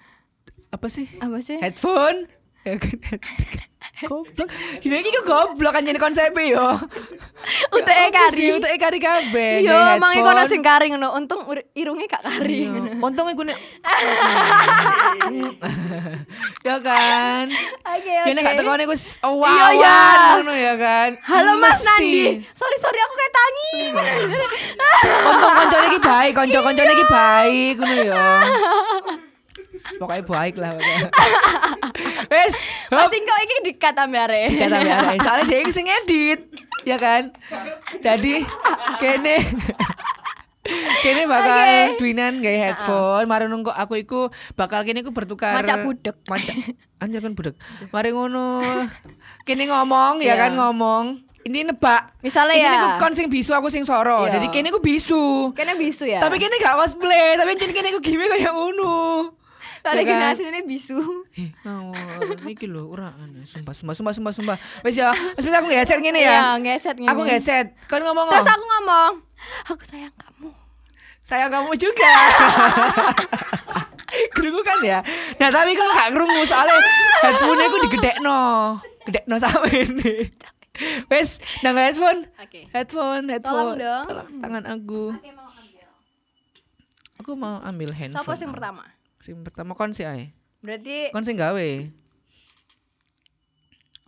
apa 0.75 0.87
sih? 0.91 1.07
Apa 1.23 1.39
sih? 1.39 1.59
Headphone. 1.63 2.27
Ya 2.65 2.81
kan? 2.81 2.97
Goblok. 3.97 4.51
Ini 4.81 4.97
iki 5.01 5.23
goblok 5.23 5.71
kan 5.71 5.81
jadi 5.81 5.95
konsepnya 5.97 6.43
yo. 6.51 6.67
UTE 7.71 8.07
kari. 8.17 8.47
Untuk 8.53 8.67
kari 8.69 8.99
kabeh. 8.99 9.63
Yo, 9.63 9.71
gawe 9.71 9.95
emang 9.95 10.11
iku 10.13 10.21
headphone. 10.21 10.35
ono 10.37 10.51
sing 10.51 10.61
kari 10.61 10.91
ngono. 10.91 11.15
Untung 11.15 11.47
irunge 11.73 12.05
gak 12.05 12.21
kari 12.21 12.67
Iya. 12.67 12.75
ngono. 12.75 12.91
Untung 13.01 13.27
iku 13.29 13.43
nek 13.43 13.55
Ya 16.61 16.77
kan? 16.81 17.47
Oke, 17.87 18.11
Ya 18.19 18.31
nek 18.31 18.43
gak 18.43 18.53
oke. 18.53 18.61
tekone 18.61 18.83
iku 18.83 18.95
s- 18.95 19.21
oh, 19.21 19.39
Iya, 19.39 19.67
iya. 19.71 19.95
wawan 19.95 20.29
ngono 20.41 20.53
ya 20.53 20.75
kan. 20.75 21.11
Halo 21.23 21.53
Mas. 21.57 21.79
Nandi. 21.81 22.43
Sorry 22.51 22.77
sorry 22.77 22.99
aku 22.99 23.15
kayak 23.15 23.33
tangi. 23.33 23.75
Untung 25.25 25.53
koncone 25.55 25.87
iki 25.87 26.01
baik, 26.01 26.33
konco-koncone 26.35 26.91
iki 26.91 27.07
baik 27.07 27.75
ngono 27.79 27.95
ya. 28.05 28.27
Pokoknya 29.97 30.25
baik 30.25 30.55
lah 30.57 30.71
pokoknya. 30.75 31.09
Wes. 32.33 32.55
Pasti 32.87 33.17
kok 33.19 33.39
iki 33.41 33.57
dikat 33.65 33.95
ambare. 33.97 34.45
kata 34.51 34.77
biasa 34.79 35.11
soalnya 35.19 35.45
dia 35.47 35.71
sing 35.71 35.87
edit 35.87 36.41
ya 36.85 36.97
kan 36.97 37.33
jadi 37.99 38.45
kene 38.99 39.37
kene 41.03 41.23
bakal 41.25 41.57
Oke. 41.57 41.97
duinan 41.97 42.41
gaya 42.41 42.59
headphone 42.67 43.25
mari 43.25 43.45
nunggu 43.45 43.69
aku 43.69 43.97
iku 43.99 44.21
bakal 44.53 44.81
kene 44.81 45.01
iku 45.01 45.09
bertukar 45.11 45.57
Macak 45.57 45.81
budek. 45.83 46.17
macak 46.25 46.57
anjir 47.01 47.21
kan 47.21 47.33
budek 47.33 47.57
mari 47.89 48.13
ngono 48.13 48.61
kene 49.43 49.65
ngomong 49.65 50.21
ya 50.21 50.33
Iya. 50.33 50.35
kan 50.39 50.53
ngomong 50.55 51.05
ini 51.43 51.61
nebak 51.63 52.17
Misalnya 52.21 52.53
ini 52.55 52.65
ya. 52.67 52.73
aku 52.73 52.89
kon 52.99 53.13
sing 53.13 53.29
bisu 53.29 53.53
aku 53.53 53.69
sing 53.69 53.83
soro 53.83 54.25
Iya. 54.25 54.37
jadi 54.37 54.47
kene 54.51 54.69
ku 54.69 54.81
bisu 54.81 55.53
Kene 55.53 55.73
bisu 55.75 56.05
ya. 56.07 56.21
tapi 56.21 56.37
kene 56.37 56.57
gak 56.57 56.73
cosplay 56.75 57.37
tapi 57.37 57.57
kene 57.57 57.73
kene 57.73 57.89
ku 57.93 58.01
gimmick 58.01 58.29
kayak 58.31 58.53
ngono 58.53 59.33
Ya 59.85 60.01
gini 60.01 60.17
kan? 60.17 60.33
aslinya 60.33 60.63
bisu. 60.65 60.97
Eh, 61.37 61.53
ngawur. 61.61 62.41
Iki 62.49 62.67
lho 62.67 62.89
ora 62.89 63.13
aneh 63.21 63.45
sumpah 63.45 63.77
sumpah 63.77 63.93
sumpah 63.93 64.13
sumpah 64.17 64.33
sumpah. 64.33 64.57
Wis 64.81 64.97
ya 64.97 65.13
wis 65.37 65.45
aku 65.45 65.69
ngeheadset 65.69 66.01
ngene 66.01 66.25
Iya, 66.25 66.33
ya 66.33 66.41
ngeset 66.57 66.97
aku 67.05 67.21
ngeheadset 67.21 67.67
kan 67.85 68.01
ngomong 68.01 68.33
Terus 68.33 68.49
aku 68.49 68.65
ngomong, 68.65 69.13
aku 69.69 69.83
sayang 69.85 70.15
kamu. 70.17 70.49
sayang 71.21 71.53
kamu 71.53 71.71
juga. 71.77 72.13
Kerungu 74.35 74.63
kan 74.63 74.79
ya? 74.81 74.99
Nah 75.37 75.49
tapi 75.51 75.75
kan 75.75 75.89
gak 75.91 76.09
kerungu 76.15 76.41
soalnya 76.47 76.79
headphone 77.21 77.61
aku 77.61 77.77
digedekno. 77.85 78.41
Gedekno 79.05 79.37
sama 79.37 79.69
ini. 79.69 80.31
Wes 81.07 81.43
nang 81.61 81.77
headphone. 81.77 82.25
Oke. 82.41 82.73
headphone 82.73 83.29
headphone. 83.29 83.77
Tolong 83.77 83.85
dong. 83.85 84.05
Tolong 84.07 84.29
tangan 84.41 84.65
aku. 84.65 85.03
Aku 87.21 87.33
mau 87.35 87.61
ambil 87.61 87.93
handphone 87.93 88.23
Siapa 88.23 88.33
sing 88.37 88.49
pertama? 88.49 88.85
Sing 89.25 89.41
pertama 89.41 89.73
kon 89.73 89.91
sih 89.91 90.05
ae 90.05 90.37
Berarti 90.61 91.09
kon 91.11 91.25
sing 91.25 91.37
gawe. 91.37 91.69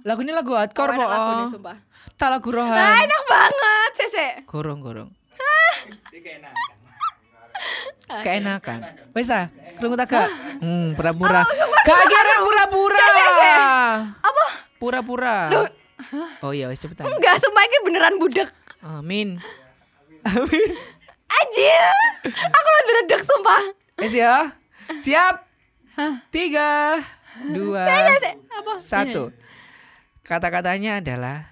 Lagu 0.04 0.20
ini 0.20 0.30
lagu 0.30 0.52
hardcore 0.52 0.92
lagu 0.92 1.08
kok. 1.42 1.52
sumpah. 1.52 1.76
tak 2.14 2.28
lagu 2.30 2.48
Ah, 2.48 2.56
rohan. 2.62 3.00
Enak 3.02 3.22
banget, 3.26 3.90
Sese. 3.94 4.26
gorong 4.44 4.80
gorong. 4.80 5.10
Keenakan 8.06 8.80
wes 9.12 9.28
ah 9.28 9.48
kerungu 9.74 9.96
tak 9.96 10.08
gak? 10.08 10.28
Hmm 10.60 10.94
pura-pura. 10.94 11.42
Gak 11.82 12.02
kira 12.06 12.34
pura-pura. 12.38 13.08
Apa? 14.20 14.44
pura-pura. 14.76 15.36
Oh 16.40 16.52
iya 16.52 16.68
wes 16.68 16.78
cepetan. 16.78 17.04
Enggak, 17.04 17.36
sumpah 17.36 17.62
ini 17.62 17.76
beneran 17.82 18.14
budek. 18.16 18.48
amin. 18.80 19.40
Amin 20.22 20.68
Anjir. 21.26 21.92
Aku 22.30 22.68
udah 22.70 22.94
redek 22.96 23.20
sumpah. 23.20 23.62
wes 23.98 24.12
ya 24.12 24.54
siap 25.04 25.46
tiga 26.30 27.00
dua, 27.52 27.84
Apa? 27.86 28.80
satu. 28.80 29.32
Kata-katanya 30.26 30.98
adalah 30.98 31.46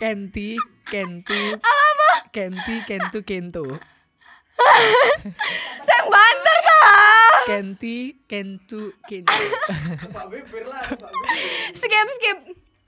Kenti, 0.00 0.56
kentu, 0.88 1.60
kenti, 2.32 2.76
kentu, 2.88 3.20
kentu. 3.20 3.66
Sing 5.84 6.04
banter 6.08 6.56
ta. 6.64 6.82
Kenti, 7.44 7.98
kentu, 8.24 8.96
kentu. 9.04 9.44
Skip 11.76 12.08
skip. 12.16 12.38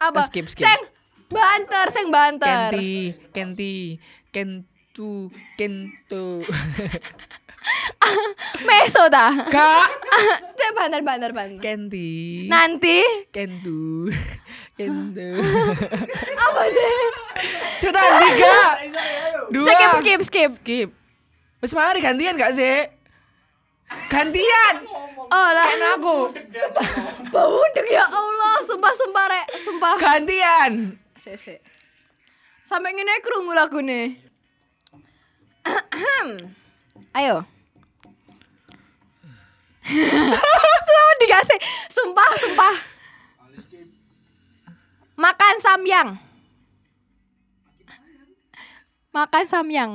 Apa? 0.00 0.25
Skip, 0.25 0.46
skip. 0.49 0.64
Sing 0.64 0.80
banter, 1.28 1.87
sing 1.92 2.08
banter. 2.08 2.72
Kenti, 2.72 3.12
kenti, 3.28 4.00
kentu, 4.32 5.28
kentu. 5.61 6.49
Meso 8.69 9.02
ta. 9.09 9.31
Kak, 9.49 9.88
Sing 10.59 10.73
banter 10.73 11.00
banter 11.02 11.31
banter. 11.31 11.61
kenti, 11.61 12.47
Nanti 12.47 13.02
kentu, 13.28 14.09
kentu. 14.78 15.31
apa 16.35 16.62
sih? 16.69 16.95
Cepetan 17.81 18.12
tiga, 18.21 18.57
dua. 19.50 19.66
Skip 19.66 19.92
skip 19.99 20.21
skip. 20.23 20.50
skip. 20.54 20.88
Wes 21.59 21.73
mari 21.73 21.99
gantian 21.99 22.35
gak 22.35 22.54
sih? 22.54 22.87
Gantian. 24.09 24.75
Oh 25.23 25.49
lah. 25.50 25.66
Kan 25.66 25.83
aku. 25.97 26.16
Bau 27.28 27.52
udek 27.54 27.87
ya 27.87 28.02
Allah, 28.02 28.54
sumpah 28.64 28.92
sumpah 28.92 29.25
rek, 29.28 29.47
sumpah. 29.61 29.95
Gantian. 29.97 30.97
Sik 31.14 31.37
sik. 31.37 31.61
Sampai 32.64 32.92
ngene 32.92 33.21
krungu 33.21 33.52
lagune. 33.52 34.16
Ayo. 37.19 37.45
Selamat 40.82 41.16
dikasih. 41.20 41.58
Sumpah, 41.88 42.30
sumpah. 42.38 42.75
Makan 45.14 45.54
samyang. 45.61 46.08
Makan 49.12 49.44
samyang. 49.44 49.92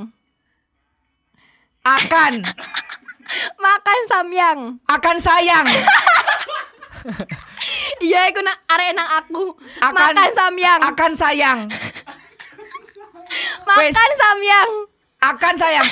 Akan, 1.82 2.44
Makan 3.58 4.00
samyang. 4.06 4.60
akan 4.86 5.18
sayang. 5.18 5.68
Iya, 7.98 8.28
iku 8.30 8.44
nak 8.44 8.60
arek 8.68 8.92
nang 8.94 9.08
aku. 9.18 9.56
Akan- 9.80 9.96
Makan 10.14 10.30
samyang. 10.32 10.80
Akan 10.84 11.12
sayang. 11.16 11.60
Makan 13.66 13.88
wes. 13.88 14.20
samyang. 14.20 14.70
Akan 15.18 15.56
sayang. 15.58 15.88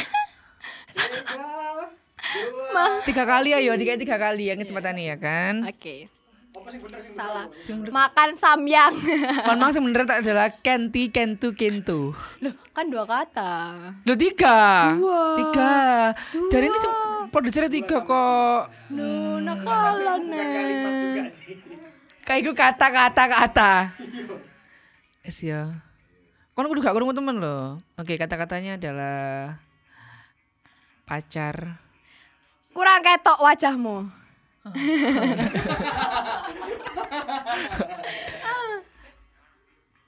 Tiga 3.08 3.24
kali 3.24 3.55
ayo, 3.55 3.72
tiga 3.79 3.96
tiga 3.96 4.15
kali 4.20 4.51
ya 4.51 4.55
kecepatan 4.60 5.00
ya 5.00 5.15
kan. 5.15 5.63
Oke. 5.65 6.12
Salah. 7.12 7.51
Makan 7.67 8.29
samyang. 8.34 8.96
Kon 9.44 9.60
mang 9.60 9.75
sebenarnya 9.75 10.08
tak 10.08 10.20
adalah 10.24 10.48
kenti, 10.50 11.12
kentu, 11.12 11.51
kentu. 11.51 12.15
Loh, 12.39 12.53
kan 12.72 12.88
dua 12.88 13.03
kata. 13.03 13.75
Lo 14.08 14.15
tiga. 14.15 14.96
Dua. 14.96 15.22
Tiga. 15.36 15.75
Jadi 16.50 16.65
ini 16.72 16.79
produsernya 17.29 17.70
tiga 17.70 18.01
kok. 18.01 18.72
Loh, 18.96 19.38
nakalan 19.44 20.32
nih. 20.32 21.27
Kayak 22.25 22.41
gue 22.50 22.55
kata-kata 22.58 23.24
kata. 23.29 23.72
Yes 25.22 25.46
ya. 25.46 25.70
Kon 26.58 26.65
kudu 26.72 26.82
gak 26.82 26.96
kurung 26.96 27.13
temen 27.13 27.38
loh. 27.38 27.84
Oke, 28.00 28.17
kata-katanya 28.17 28.82
adalah 28.82 29.60
pacar. 31.05 31.85
Kurang 32.75 33.00
ketok 33.00 33.39
wajahmu. 33.39 34.03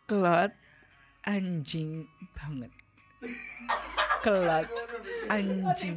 Kelot 0.04 0.52
anjing 1.24 2.04
banget. 2.36 2.72
Kelot 4.20 4.68
anjing 5.32 5.96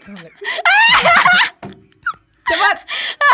banget. 0.00 0.32
Cepat. 2.48 2.76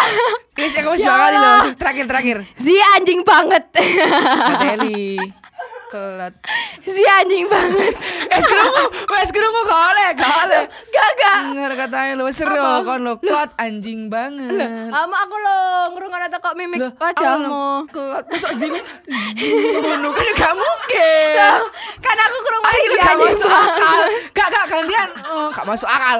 Guys, 0.58 0.74
aku 0.78 0.88
masih 0.92 1.06
dua 1.06 1.18
kali 1.18 1.36
loh. 1.36 1.62
Terakhir 1.74 2.04
terakhir. 2.06 2.36
Si 2.54 2.74
anjing 2.94 3.20
banget. 3.22 3.64
Kateli. 3.70 5.18
Kelot. 5.94 6.34
si 6.82 7.02
anjing 7.06 7.46
banget. 7.46 7.94
Es 8.26 8.42
kerungu, 8.42 8.84
es 9.14 9.30
kerungu 9.30 9.60
gak 9.62 9.82
oleh, 9.94 10.08
gak 10.18 10.32
oleh. 10.42 10.62
Gagak. 10.90 11.38
Denger 11.54 11.72
katanya 11.78 12.12
lu 12.18 12.26
seru 12.34 12.58
kon 12.82 13.06
lo 13.06 13.14
kelot 13.22 13.54
anjing 13.54 14.10
banget. 14.10 14.90
Ama 14.90 15.16
aku 15.22 15.36
lo 15.38 15.58
ngerungan 15.94 16.26
atau 16.26 16.38
kok 16.42 16.58
mimik 16.58 16.82
wajahmu. 16.98 17.86
Kelot 17.94 18.26
masuk 18.26 18.50
zing. 18.58 18.74
Ngono 18.74 20.08
kan 20.10 20.26
gak 20.34 20.54
mungkin. 20.58 21.34
Loh, 21.38 21.62
kan 22.02 22.16
aku 22.18 22.36
kerungan 22.42 22.70
Ayo 22.74 22.82
si 22.82 22.98
anjing 22.98 23.18
masuk 23.30 23.46
banget. 23.46 23.70
akal. 23.70 24.00
Gak 24.34 24.48
gak 24.50 24.64
gantian. 24.66 25.08
Oh, 25.30 25.46
gak 25.54 25.62
masuk 25.62 25.86
akal. 25.86 26.18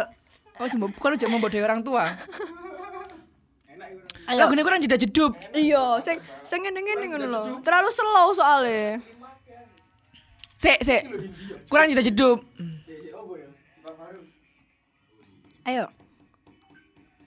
Oh, 0.55 0.67
cuma 0.71 0.87
bukan 0.87 1.19
cuma 1.19 1.31
membodohi 1.35 1.67
orang 1.67 1.83
tua. 1.83 2.15
Lagu 4.25 4.53
ini 4.57 4.63
kurang 4.65 4.81
jeda 4.81 4.97
jedup. 4.97 5.37
Iya, 5.53 6.01
sing 6.01 6.17
sing 6.41 6.65
ngene-ngene 6.65 7.05
ngono 7.13 7.27
lho. 7.29 7.43
Terlalu 7.61 7.91
slow 7.93 8.29
soalnya. 8.33 9.01
Sik, 10.57 10.81
sik. 10.81 11.03
Kurang 11.69 11.93
jeda 11.93 12.01
jedup. 12.01 12.41
Ayo. 15.69 15.89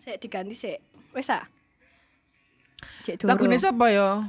Sik 0.01 0.17
diganti 0.17 0.57
sik. 0.57 0.77
Wes 1.13 1.29
ah. 1.29 1.45
Cek 3.05 3.21
dulu. 3.21 3.29
Lagu 3.29 3.43
ini 3.45 3.57
siapa 3.61 3.85
ya? 3.93 4.25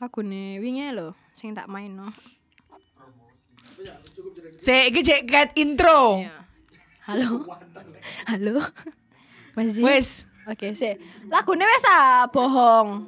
Lagune 0.00 0.58
wingi 0.60 0.92
lho 0.92 1.12
sing 1.36 1.52
tak 1.52 1.68
main 1.68 1.92
no. 1.92 2.08
Sik, 4.62 4.92
iki 4.92 5.00
cek 5.04 5.22
cat 5.28 5.50
intro. 5.60 6.24
Iya. 6.24 6.42
Halo. 7.02 7.28
Halo. 8.30 8.54
Masih. 9.58 9.84
Wes. 9.84 10.31
Oke, 10.50 10.74
sik. 10.74 10.98
Lagune 11.30 11.62
wes 11.62 11.86
ah, 11.86 12.26
bohong. 12.26 13.06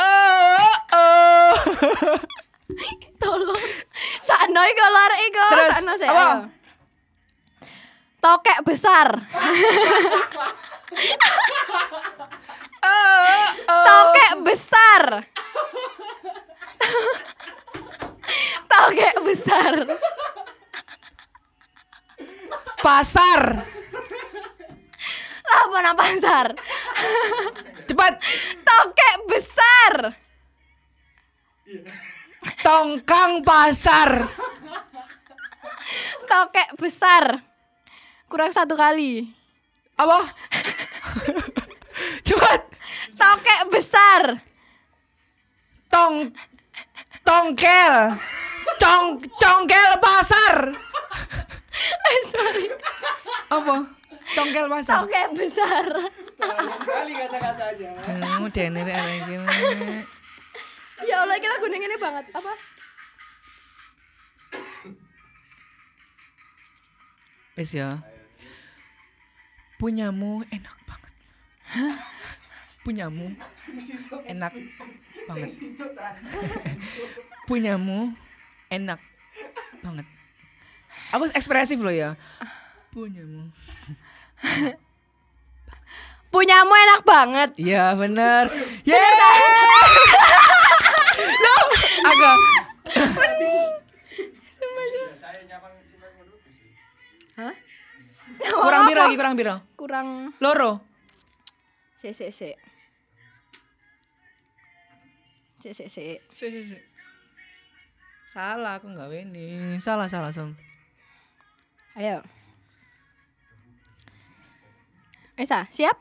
Oh, 0.00 0.72
oh. 0.96 1.52
Tolong. 3.20 3.64
Sakno 4.24 4.60
iku 4.64 4.86
lor 4.88 5.12
iku. 5.28 5.46
Terus, 5.52 5.72
Sakno 5.76 5.92
sik. 6.00 6.08
apa? 6.08 6.48
Tokek 8.18 8.58
besar. 8.64 9.08
Oh, 12.78 13.46
oh. 13.68 13.84
Tokek 13.84 14.32
besar. 14.48 15.02
Tokek 18.70 19.16
besar. 19.28 19.74
Pasar. 22.80 23.42
Nang 25.78 25.94
pasar? 25.94 26.46
Cepat. 27.86 28.14
Tokek 28.66 29.16
besar. 29.30 29.94
Tongkang 32.66 33.46
pasar. 33.46 34.26
Tokek 36.26 36.68
besar. 36.76 37.24
Kurang 38.28 38.52
satu 38.52 38.74
kali. 38.74 39.30
Apa? 39.94 40.20
Cepat. 42.26 42.60
Tokek 43.14 43.62
besar. 43.70 44.22
Tong 45.88 46.30
tongkel. 47.24 47.94
Cong 48.78 49.18
congkel 49.40 49.90
pasar. 49.98 50.54
Eh, 51.88 52.20
sorry. 52.32 52.66
Apa? 53.48 53.97
Congkel 54.36 54.66
pasar. 54.68 54.94
Tokek 55.04 55.26
besar. 55.36 55.86
sekali 56.38 57.12
kata-katanya 57.18 57.90
Kamu 58.06 58.46
dene 58.54 58.80
rek 58.86 58.94
arek 58.94 59.16
iki. 59.24 59.36
Ya 61.06 61.22
Allah, 61.22 61.34
ini 61.38 61.46
lagu 61.46 61.66
ini 61.70 61.96
banget. 61.98 62.24
Apa? 62.34 62.52
Wes 67.58 67.74
ya. 67.74 68.02
Punyamu 69.78 70.42
enak 70.50 70.76
banget. 70.86 71.14
Punyamu 72.82 73.26
enak 74.26 74.54
banget. 75.26 75.50
Punyamu 77.46 78.14
enak 78.70 79.00
banget. 79.82 80.06
Aku 81.14 81.24
ekspresif 81.34 81.78
loh 81.82 81.94
ya. 81.94 82.14
Punyamu. 82.90 83.50
Punyamu 86.32 86.74
enak 86.76 87.02
banget. 87.02 87.50
Iya 87.56 87.96
bener. 87.96 88.52
Yeay. 88.88 89.00
Loh, 91.44 91.64
agak. 92.04 92.36
nyapa 95.48 95.68
Kurang 98.38 98.86
piro 98.86 99.00
lagi 99.02 99.16
kurang 99.18 99.34
piro? 99.34 99.56
Kurang 99.74 100.30
Loro. 100.38 100.78
si 101.98 102.14
si 102.14 102.30
si. 102.30 102.54
Si 105.58 105.74
si 105.74 105.90
si. 105.90 106.14
Si, 106.30 106.46
si, 106.46 106.60
si. 106.70 106.78
Salah 108.30 108.78
aku 108.78 108.94
nggak 108.94 109.10
ini. 109.26 109.74
Salah 109.82 110.06
salah 110.06 110.30
salah. 110.30 110.54
Ayo. 111.98 112.22
Esa, 115.38 115.62
siap? 115.70 115.94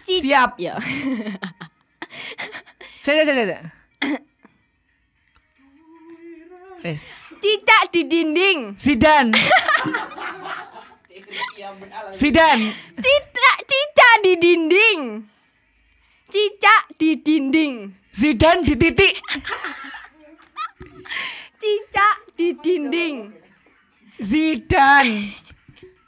Ci- 0.00 0.22
Siap. 0.24 0.56
Ya. 0.56 0.80
Saya 3.04 3.22
saya 3.28 3.44
saya. 3.44 3.60
Cicak 7.36 7.82
di 7.92 8.06
dinding. 8.06 8.78
Sidan. 8.78 9.34
Sidan. 12.14 12.58
Cicak 12.96 13.58
cicak 13.66 14.14
di 14.24 14.32
dinding. 14.38 15.00
Cicak 16.30 16.82
di 16.96 17.10
dinding. 17.20 17.74
Zidan 18.16 18.64
di 18.64 18.74
titik. 18.80 19.14
Cicak 21.60 22.16
di 22.38 22.48
dinding. 22.56 23.16
Zidan. 24.22 25.06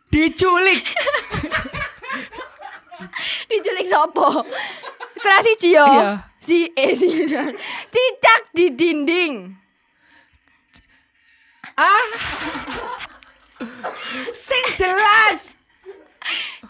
Diculik. 0.08 0.80
Diculik 3.48 3.86
sopo? 3.86 4.44
Yo. 5.68 5.84
Iya. 5.84 6.10
Si 6.38 6.70
eh 6.72 6.92
si 6.96 7.08
Cicak 7.92 8.42
di 8.56 8.66
dinding. 8.72 9.52
Sing 14.32 14.64
jelas. 14.80 15.52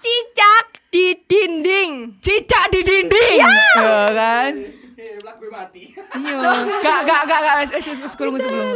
Cicak 0.03 0.66
di 0.90 1.14
dinding. 1.29 2.18
Cicak 2.18 2.72
di 2.74 2.81
dinding. 2.83 3.38
Ya 3.38 4.09
kan? 4.11 4.53
Lagu 5.22 5.46
mati. 5.53 5.94
Iya. 5.94 6.38
Gak 6.83 7.01
gak 7.07 7.22
gak 7.29 7.40
gak 7.40 7.55
sebelum 7.70 8.35
sebelum 8.40 8.68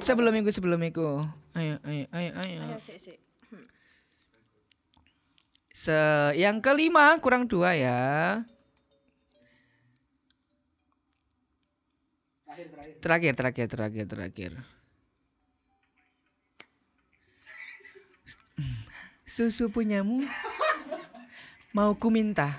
sebelum 0.00 0.32
minggu 0.32 0.50
sebelum 0.54 0.78
minggu. 0.80 1.10
Ayo 1.56 1.76
ayo 1.84 2.04
ayo 2.12 2.30
ayo. 2.40 2.60
si, 2.80 2.96
si. 2.96 3.25
Se 5.86 6.34
yang 6.34 6.58
kelima 6.58 7.14
kurang 7.22 7.46
dua 7.46 7.78
ya. 7.78 8.42
Terakhir 12.98 13.38
terakhir 13.38 13.70
terakhir 13.70 14.04
terakhir. 14.10 14.52
Susu 19.22 19.70
punyamu 19.70 20.26
mau 21.70 21.94
ku 21.94 22.10
minta. 22.10 22.50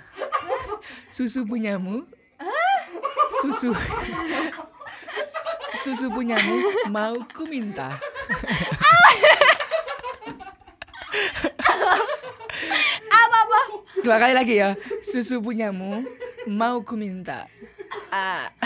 Susu 1.12 1.44
punyamu. 1.44 2.08
Susu. 3.44 3.76
Susu 5.84 6.08
punyamu 6.16 6.88
mau 6.88 7.20
ku 7.36 7.44
minta. 7.44 7.92
Apa 13.08 13.38
apa? 13.44 13.60
Dua 14.04 14.18
kali 14.22 14.34
lagi 14.34 14.56
ya. 14.62 14.78
Susu 15.02 15.42
punyamu 15.42 16.06
mau 16.48 16.82
ku 16.86 16.96
minta. 16.96 17.48
Ah. 18.14 18.50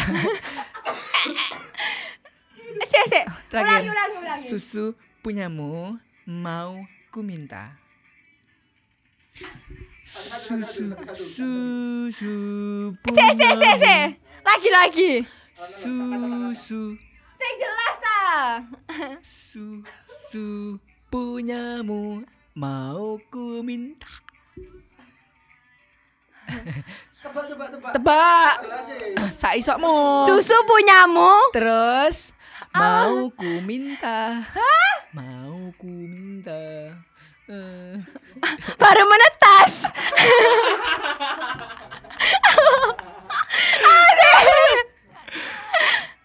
Si 2.81 2.97
si. 3.07 3.21
Terakhir. 3.51 3.83
Ulangi 3.83 3.89
ulangi 3.93 4.17
ulangi. 4.25 4.47
Susu 4.47 4.83
punyamu 5.21 5.95
mau 6.27 6.81
ku 7.13 7.19
minta. 7.21 7.77
Susu 10.03 10.91
susu 11.15 12.33
Si 13.15 13.25
si 13.37 13.47
si 13.59 13.69
si. 13.79 13.97
Lagi 14.41 14.69
lagi. 14.71 15.11
Susu 15.53 16.95
Sing 17.37 17.53
jelas 17.59 17.95
ta. 18.01 18.19
susu 19.23 20.79
punyamu 21.11 22.23
mau 22.57 23.19
ku 23.29 23.61
minta. 23.61 24.07
Tebak 27.21 27.45
tebak 27.47 27.67
tebak. 27.69 27.91
Tebak. 27.95 28.53
Jelasin. 28.65 29.13
Saisokmu. 29.29 30.25
Susu 30.27 30.57
punyamu. 30.65 31.53
Terus 31.53 32.33
mau 32.73 33.29
ku 33.35 33.51
minta. 33.61 34.41
Mau 35.13 35.69
ku 35.77 35.87
minta. 35.87 36.91
Eh. 37.51 37.95
Baru 38.79 39.03
menetas. 39.05 39.91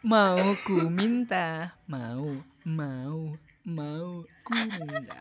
Mau 0.06 0.54
ku 0.62 0.86
minta, 0.86 1.74
mau, 1.90 2.38
mau, 2.62 3.34
mau 3.66 4.22
ku 4.46 4.54
minta. 4.54 5.18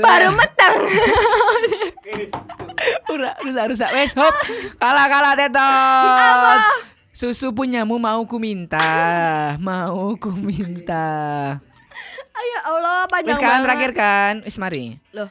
Baru 0.00 0.32
meteng. 0.32 0.88
Udah, 3.08 3.32
rusak, 3.40 3.64
rusak. 3.72 3.90
Wes, 3.96 4.12
hop. 4.12 4.34
Kalah, 4.76 5.06
kalah, 5.08 5.32
tetot. 5.34 6.60
Susu 7.18 7.50
punyamu 7.50 7.98
mau 7.98 8.22
ku 8.30 8.38
minta, 8.38 8.78
mau 9.58 10.14
ku 10.14 10.30
minta. 10.30 11.58
Ayo 12.38 12.58
Allah 12.62 13.10
panjang 13.10 13.34
Wes 13.34 13.42
kan, 13.42 13.58
terakhir 13.66 13.90
kan. 13.90 14.34
Wes 14.46 14.54
mari. 14.54 14.94
Loh, 15.10 15.26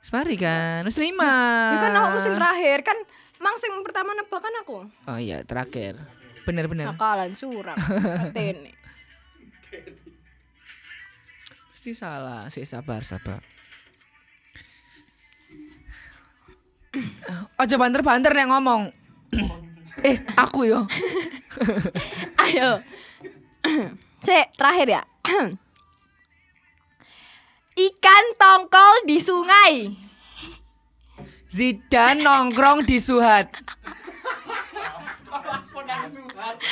Wes 0.00 0.08
mari 0.08 0.40
kan. 0.40 0.88
Wes 0.88 0.96
lima. 0.96 1.28
ya 1.76 1.78
kan 1.84 1.92
aku 1.92 2.24
sing 2.24 2.32
terakhir 2.32 2.80
kan 2.80 2.96
mang 3.44 3.60
sing 3.60 3.76
pertama 3.84 4.16
nebak 4.16 4.40
kan 4.40 4.54
aku. 4.64 4.88
Oh 5.04 5.18
iya, 5.20 5.44
terakhir. 5.44 6.00
Bener-bener. 6.48 6.88
Nakalan 6.88 7.36
curang. 7.36 7.76
Katene. 8.32 8.72
Pasti 11.76 11.92
salah. 11.92 12.48
Sih 12.48 12.64
sabar, 12.64 13.04
sabar. 13.04 13.57
Ojo 17.62 17.74
banter-banter 17.78 18.32
nek 18.34 18.48
ngomong. 18.50 18.82
eh, 20.08 20.16
aku 20.38 20.68
yo. 20.68 20.86
Ayo. 22.44 22.82
Cek, 24.26 24.54
terakhir 24.58 24.86
ya. 24.98 25.02
Ikan 27.78 28.24
tongkol 28.34 29.06
di 29.06 29.22
sungai. 29.22 29.94
Zidan 31.48 32.20
nongkrong 32.20 32.84
di 32.84 33.00
Suhat. 33.00 33.48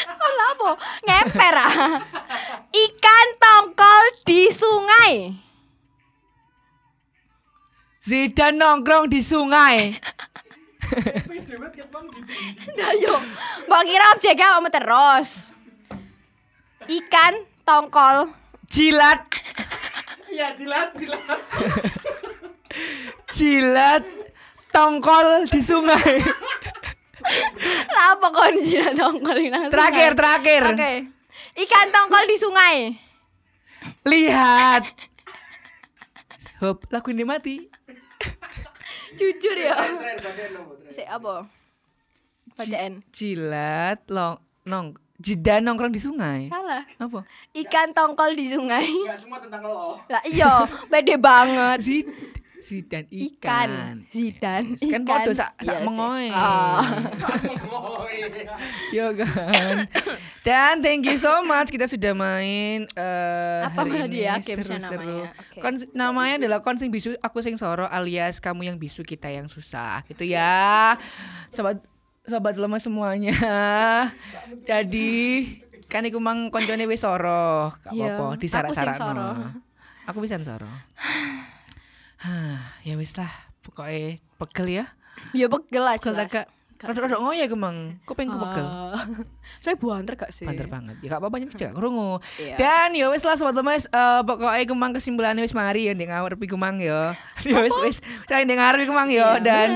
Kok 0.05 0.33
lapo? 0.37 0.77
Ngemper 1.07 1.57
ah. 1.57 1.97
Ikan 2.75 3.29
tongkol 3.41 4.05
di 4.29 4.53
sungai. 4.53 5.33
Zidan 8.05 8.61
nongkrong 8.61 9.09
di 9.09 9.25
sungai. 9.25 9.95
Nah 12.77 12.93
yo, 13.01 13.15
mbak 13.67 13.83
kira 13.85 14.07
objeknya 14.15 14.47
kamu 14.57 14.69
terus. 14.71 15.31
Ikan 16.87 17.35
tongkol 17.67 18.31
Jilat, 18.67 19.23
Iya 20.27 20.51
jilat 20.59 20.91
jilat. 20.99 21.23
jilat 23.31 24.05
tongkol 24.75 25.47
di 25.49 25.63
sungai. 25.63 26.19
Apa 28.11 28.27
kok 28.31 28.51
di 28.55 28.63
sini 28.63 28.91
tongkol 28.93 29.39
di 29.39 29.49
sungai? 29.49 29.71
Terakhir, 29.71 30.11
terakhir. 30.19 30.63
Oke. 30.75 30.93
Ikan 31.57 31.87
tongkol 31.95 32.25
di 32.27 32.37
sungai. 32.37 32.77
Lihat. 34.05 34.83
Hop, 36.61 36.85
lagu 36.91 37.09
ini 37.15 37.25
mati. 37.25 37.57
Jujur 39.17 39.57
ya. 39.57 39.77
Si 40.93 41.03
apa? 41.03 41.49
Bacaan. 42.57 43.05
Jilat 43.13 44.01
long 44.09 44.41
nong 44.65 44.97
jidan 45.17 45.65
nongkrong 45.65 45.93
di 45.93 46.01
sungai. 46.01 46.49
Salah. 46.53 46.85
Apa? 47.01 47.25
Ikan 47.57 47.97
tongkol 47.97 48.37
di 48.37 48.53
sungai. 48.53 48.85
Enggak 48.85 49.19
semua 49.21 49.39
tentang 49.41 49.65
lo. 49.65 49.97
Lah 50.09 50.23
iya, 50.29 50.69
pede 50.93 51.17
banget. 51.17 51.81
Zid 52.63 52.89
Zidan 52.89 53.05
Ikan. 53.13 53.69
ikan. 53.69 53.97
Zidan. 54.09 54.63
Kan 54.77 55.03
ikan. 55.03 55.03
podo 55.05 55.33
sak 55.37 55.51
sak 55.61 55.77
sih. 55.81 55.87
mengoe. 55.87 56.27
Ah. 56.33 56.81
Oh. 57.73 58.03
Yo 58.97 59.13
kan. 59.13 59.87
Dan 60.47 60.81
thank 60.81 61.05
you 61.05 61.19
so 61.19 61.43
much 61.43 61.69
kita 61.69 61.91
sudah 61.91 62.15
main 62.15 62.87
eh 62.95 63.61
Apa 63.67 63.83
hari 63.83 64.23
ini 64.23 64.25
ya 64.25 64.39
seru-seru. 64.41 65.27
namanya? 65.27 65.31
Kons- 65.59 65.91
namanya 65.93 66.35
adalah 66.41 66.59
konsing 66.63 66.89
bisu 66.89 67.19
aku 67.19 67.43
sing 67.43 67.59
soro 67.59 67.85
alias 67.91 68.39
kamu 68.39 68.71
yang 68.73 68.77
bisu 68.79 69.03
kita 69.03 69.29
yang 69.29 69.51
susah 69.51 70.07
gitu 70.07 70.25
ya. 70.25 70.97
Sobat 71.51 71.83
sobat 72.25 72.55
lemah 72.57 72.81
semuanya. 72.81 73.37
Jadi 74.65 75.45
kan 75.87 76.03
iku 76.03 76.19
mang 76.19 76.51
koncone 76.51 76.83
wis 76.91 77.07
soro, 77.07 77.71
gak 77.87 77.95
apa-apa 77.95 78.35
aku 78.35 78.43
disarak-sarak 78.43 78.95
sing 78.99 79.03
soro. 79.03 79.31
Aku 80.07 80.19
bisa 80.23 80.39
soro. 80.43 80.71
Hah, 82.23 82.61
ya 82.89 82.95
wis 82.97 83.13
lah, 83.17 83.31
pokoknya 83.61 84.17
pegel 84.41 84.67
ya. 84.71 84.85
Ya 85.33 85.47
pegel 85.49 85.83
lah 85.85 85.97
Pegel 86.01 86.15
jelas. 86.17 86.29
tak 86.29 86.33
gak. 86.33 86.49
Rodok-rodok 86.77 87.21
ngoyo 87.25 87.45
kemang. 87.49 87.77
Kok 88.05 88.15
pengen 88.21 88.37
pegel. 88.37 88.67
Ah. 88.69 89.01
Saya 89.65 89.81
buanter 89.81 90.13
gak 90.13 90.29
sih? 90.29 90.45
Banter 90.45 90.69
banget. 90.69 91.01
Ya 91.01 91.17
gak 91.17 91.25
apa-apa 91.25 91.41
krungu. 91.73 92.21
Iya. 92.37 92.57
Dan 92.61 92.93
ya 92.93 93.09
wis 93.09 93.25
lah 93.25 93.41
sobat 93.41 93.57
lemes 93.57 93.89
eh 93.89 94.21
pokoknya 94.21 94.65
kemang 94.69 94.93
kesimpulannya 94.93 95.41
wis 95.41 95.57
mari 95.57 95.89
ya 95.89 95.97
ndek 95.97 96.13
ngarepi 96.13 96.45
kemang 96.45 96.77
ya. 96.85 97.17
Ya 97.49 97.57
wis 97.65 97.77
wis 97.81 97.97
saya 98.29 98.45
ndek 98.45 98.61
ngarepi 98.61 98.85
kemang 98.85 99.09
ya 99.09 99.41
Iya, 99.41 99.41
dan 99.41 99.69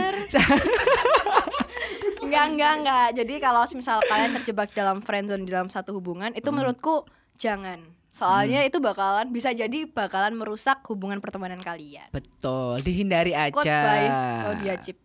Enggak, 2.20 2.44
enggak, 2.52 2.72
enggak. 2.84 3.06
Jadi 3.16 3.34
kalau 3.40 3.64
misal 3.72 3.96
kalian 4.04 4.36
terjebak 4.36 4.68
dalam 4.76 5.00
friendzone 5.00 5.48
di 5.48 5.50
dalam 5.56 5.72
satu 5.72 5.96
hubungan, 5.96 6.36
itu 6.36 6.52
menurutku 6.52 7.08
jangan. 7.40 7.80
Soalnya 8.10 8.60
itu 8.62 8.78
bakalan 8.78 9.28
bisa 9.28 9.50
jadi 9.50 9.86
bakalan 9.86 10.34
merusak 10.34 10.82
hubungan 10.86 11.18
pertemanan 11.18 11.58
kalian. 11.58 12.10
betul 12.10 12.76
dihindari 12.78 13.30
Quotes 13.48 13.64
aja. 13.64 13.78
by 13.80 14.02
Claudia 14.36 14.74
Chip. 14.78 14.98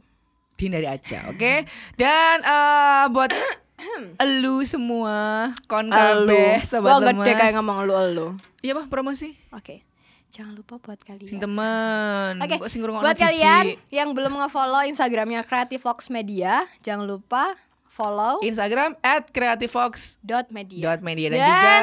Dihindari 0.56 0.88
aja, 0.88 1.28
oke? 1.28 1.54
Dan 1.94 2.36
eh 2.42 3.06
buat 3.10 3.30
elu 4.24 4.64
semua 4.64 5.18
kon 5.66 5.88
kabeh 5.88 6.64
sobat 6.64 6.92
Wah, 6.92 7.00
gede 7.04 7.12
lemes. 7.22 7.38
kayak 7.38 7.54
ngomong 7.56 7.78
lu 7.84 7.96
lu. 8.12 8.28
Iya, 8.60 8.74
Pak, 8.74 8.88
promosi. 8.88 9.36
Oke. 9.52 9.84
Jangan 10.32 10.52
lupa 10.52 10.76
buat 10.78 11.00
kalian. 11.00 11.28
Sing 11.28 11.40
temen. 11.40 12.40
Oke, 12.40 12.56
ngrungokno 12.60 13.06
buat 13.06 13.16
kalian 13.16 13.80
yang 13.88 14.12
belum 14.12 14.36
nge-follow 14.36 14.84
Instagramnya 14.84 15.44
Creative 15.44 15.80
Fox 15.80 16.10
Media, 16.10 16.68
jangan 16.82 17.06
lupa 17.06 17.56
follow 17.88 18.44
Instagram 18.44 19.00
at 19.00 19.32
creativefox 19.32 20.20
dot 20.20 20.52
media. 20.52 20.84
dot 20.84 21.00
media 21.00 21.32
dan, 21.32 21.40
Dan- 21.40 21.48
juga 21.48 21.76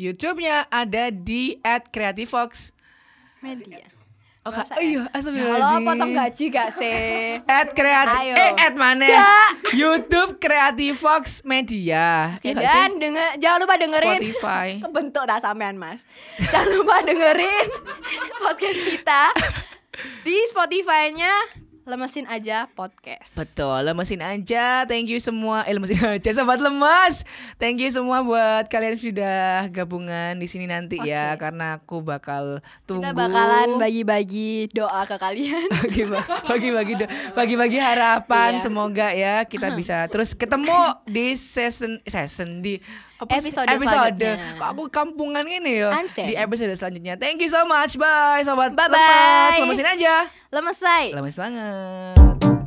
YouTube-nya 0.00 0.64
ada 0.72 1.12
di 1.12 1.60
at 1.60 1.92
creativefox. 1.92 2.72
media. 3.40 3.84
Oh, 4.40 4.48
Kak, 4.48 4.72
ya? 4.72 4.80
iya, 4.80 5.00
Halo, 5.04 5.12
astagfirullahaladzim. 5.12 5.84
potong 5.84 6.12
gaji 6.16 6.44
gak 6.48 6.68
sih? 6.72 7.00
At 7.44 7.76
kreatif 7.76 8.20
Ayo. 8.24 8.34
eh 8.34 8.52
at 8.56 8.72
mana? 8.72 9.04
YouTube 9.76 10.40
Creativefox 10.40 11.44
Media. 11.44 12.40
Ya, 12.40 12.52
dan 12.56 12.96
denger, 12.96 13.36
jangan 13.36 13.58
lupa 13.60 13.76
dengerin 13.76 14.16
Spotify. 14.16 14.68
Kebentuk 14.88 15.24
tak 15.28 15.44
sampean 15.44 15.76
mas 15.76 16.00
Jangan 16.40 16.72
lupa 16.72 16.96
dengerin 17.04 17.68
podcast 18.48 18.80
kita 18.80 19.22
Di 20.24 20.36
Spotify-nya 20.48 21.59
Lemesin 21.82 22.28
aja 22.28 22.68
podcast 22.68 23.34
Betul, 23.34 23.82
lemesin 23.82 24.20
aja. 24.20 24.84
Thank 24.84 25.08
you 25.08 25.16
semua. 25.16 25.64
Eh, 25.64 25.72
lemesin 25.72 25.96
aja 26.14 26.30
sobat 26.30 26.58
lemas. 26.58 27.24
Thank 27.56 27.80
you 27.80 27.88
semua 27.88 28.20
buat 28.20 28.68
kalian 28.68 28.94
sudah 28.94 29.64
gabungan 29.68 30.36
di 30.36 30.44
sini 30.44 30.64
nanti 30.64 31.00
ya 31.00 31.32
Oke. 31.32 31.40
karena 31.42 31.80
aku 31.80 32.00
bakal 32.00 32.60
tunggu 32.84 33.02
Kita 33.02 33.16
bakalan 33.16 33.68
bagi-bagi 33.76 34.68
doa 34.70 35.02
ke 35.02 35.16
kalian 35.16 35.66
bagi 35.80 36.02
bagi 36.46 36.68
bagi 36.70 36.94
do- 36.96 37.10
bagi 37.32 37.54
bagi 37.56 37.78
harapan 37.78 38.50
Iya. 38.52 38.62
semoga 38.62 39.08
ya 39.10 39.34
kita 39.42 39.72
bisa 39.78 40.04
terus 40.06 40.36
ketemu 40.36 40.76
di 41.04 41.32
season 41.32 41.98
season 42.04 42.60
di 42.60 42.76
apa? 43.20 43.36
Episode 43.36 43.68
episode. 43.68 44.16
selanjutnya. 44.16 44.56
kok 44.56 44.68
aku 44.72 44.82
kampungan 44.88 45.44
ini 45.44 45.84
ya? 45.84 45.90
Di 46.16 46.34
episode 46.36 46.72
selanjutnya. 46.72 47.14
Thank 47.20 47.44
you 47.44 47.50
so 47.52 47.68
much. 47.68 48.00
Bye 48.00 48.42
sobat 48.42 48.72
Bye-bye. 48.72 48.96
lemas 48.96 49.60
lemesin 49.60 49.88
aja. 49.88 50.14
Lemesai 50.50 51.04
lemes 51.14 51.36
banget 51.38 52.59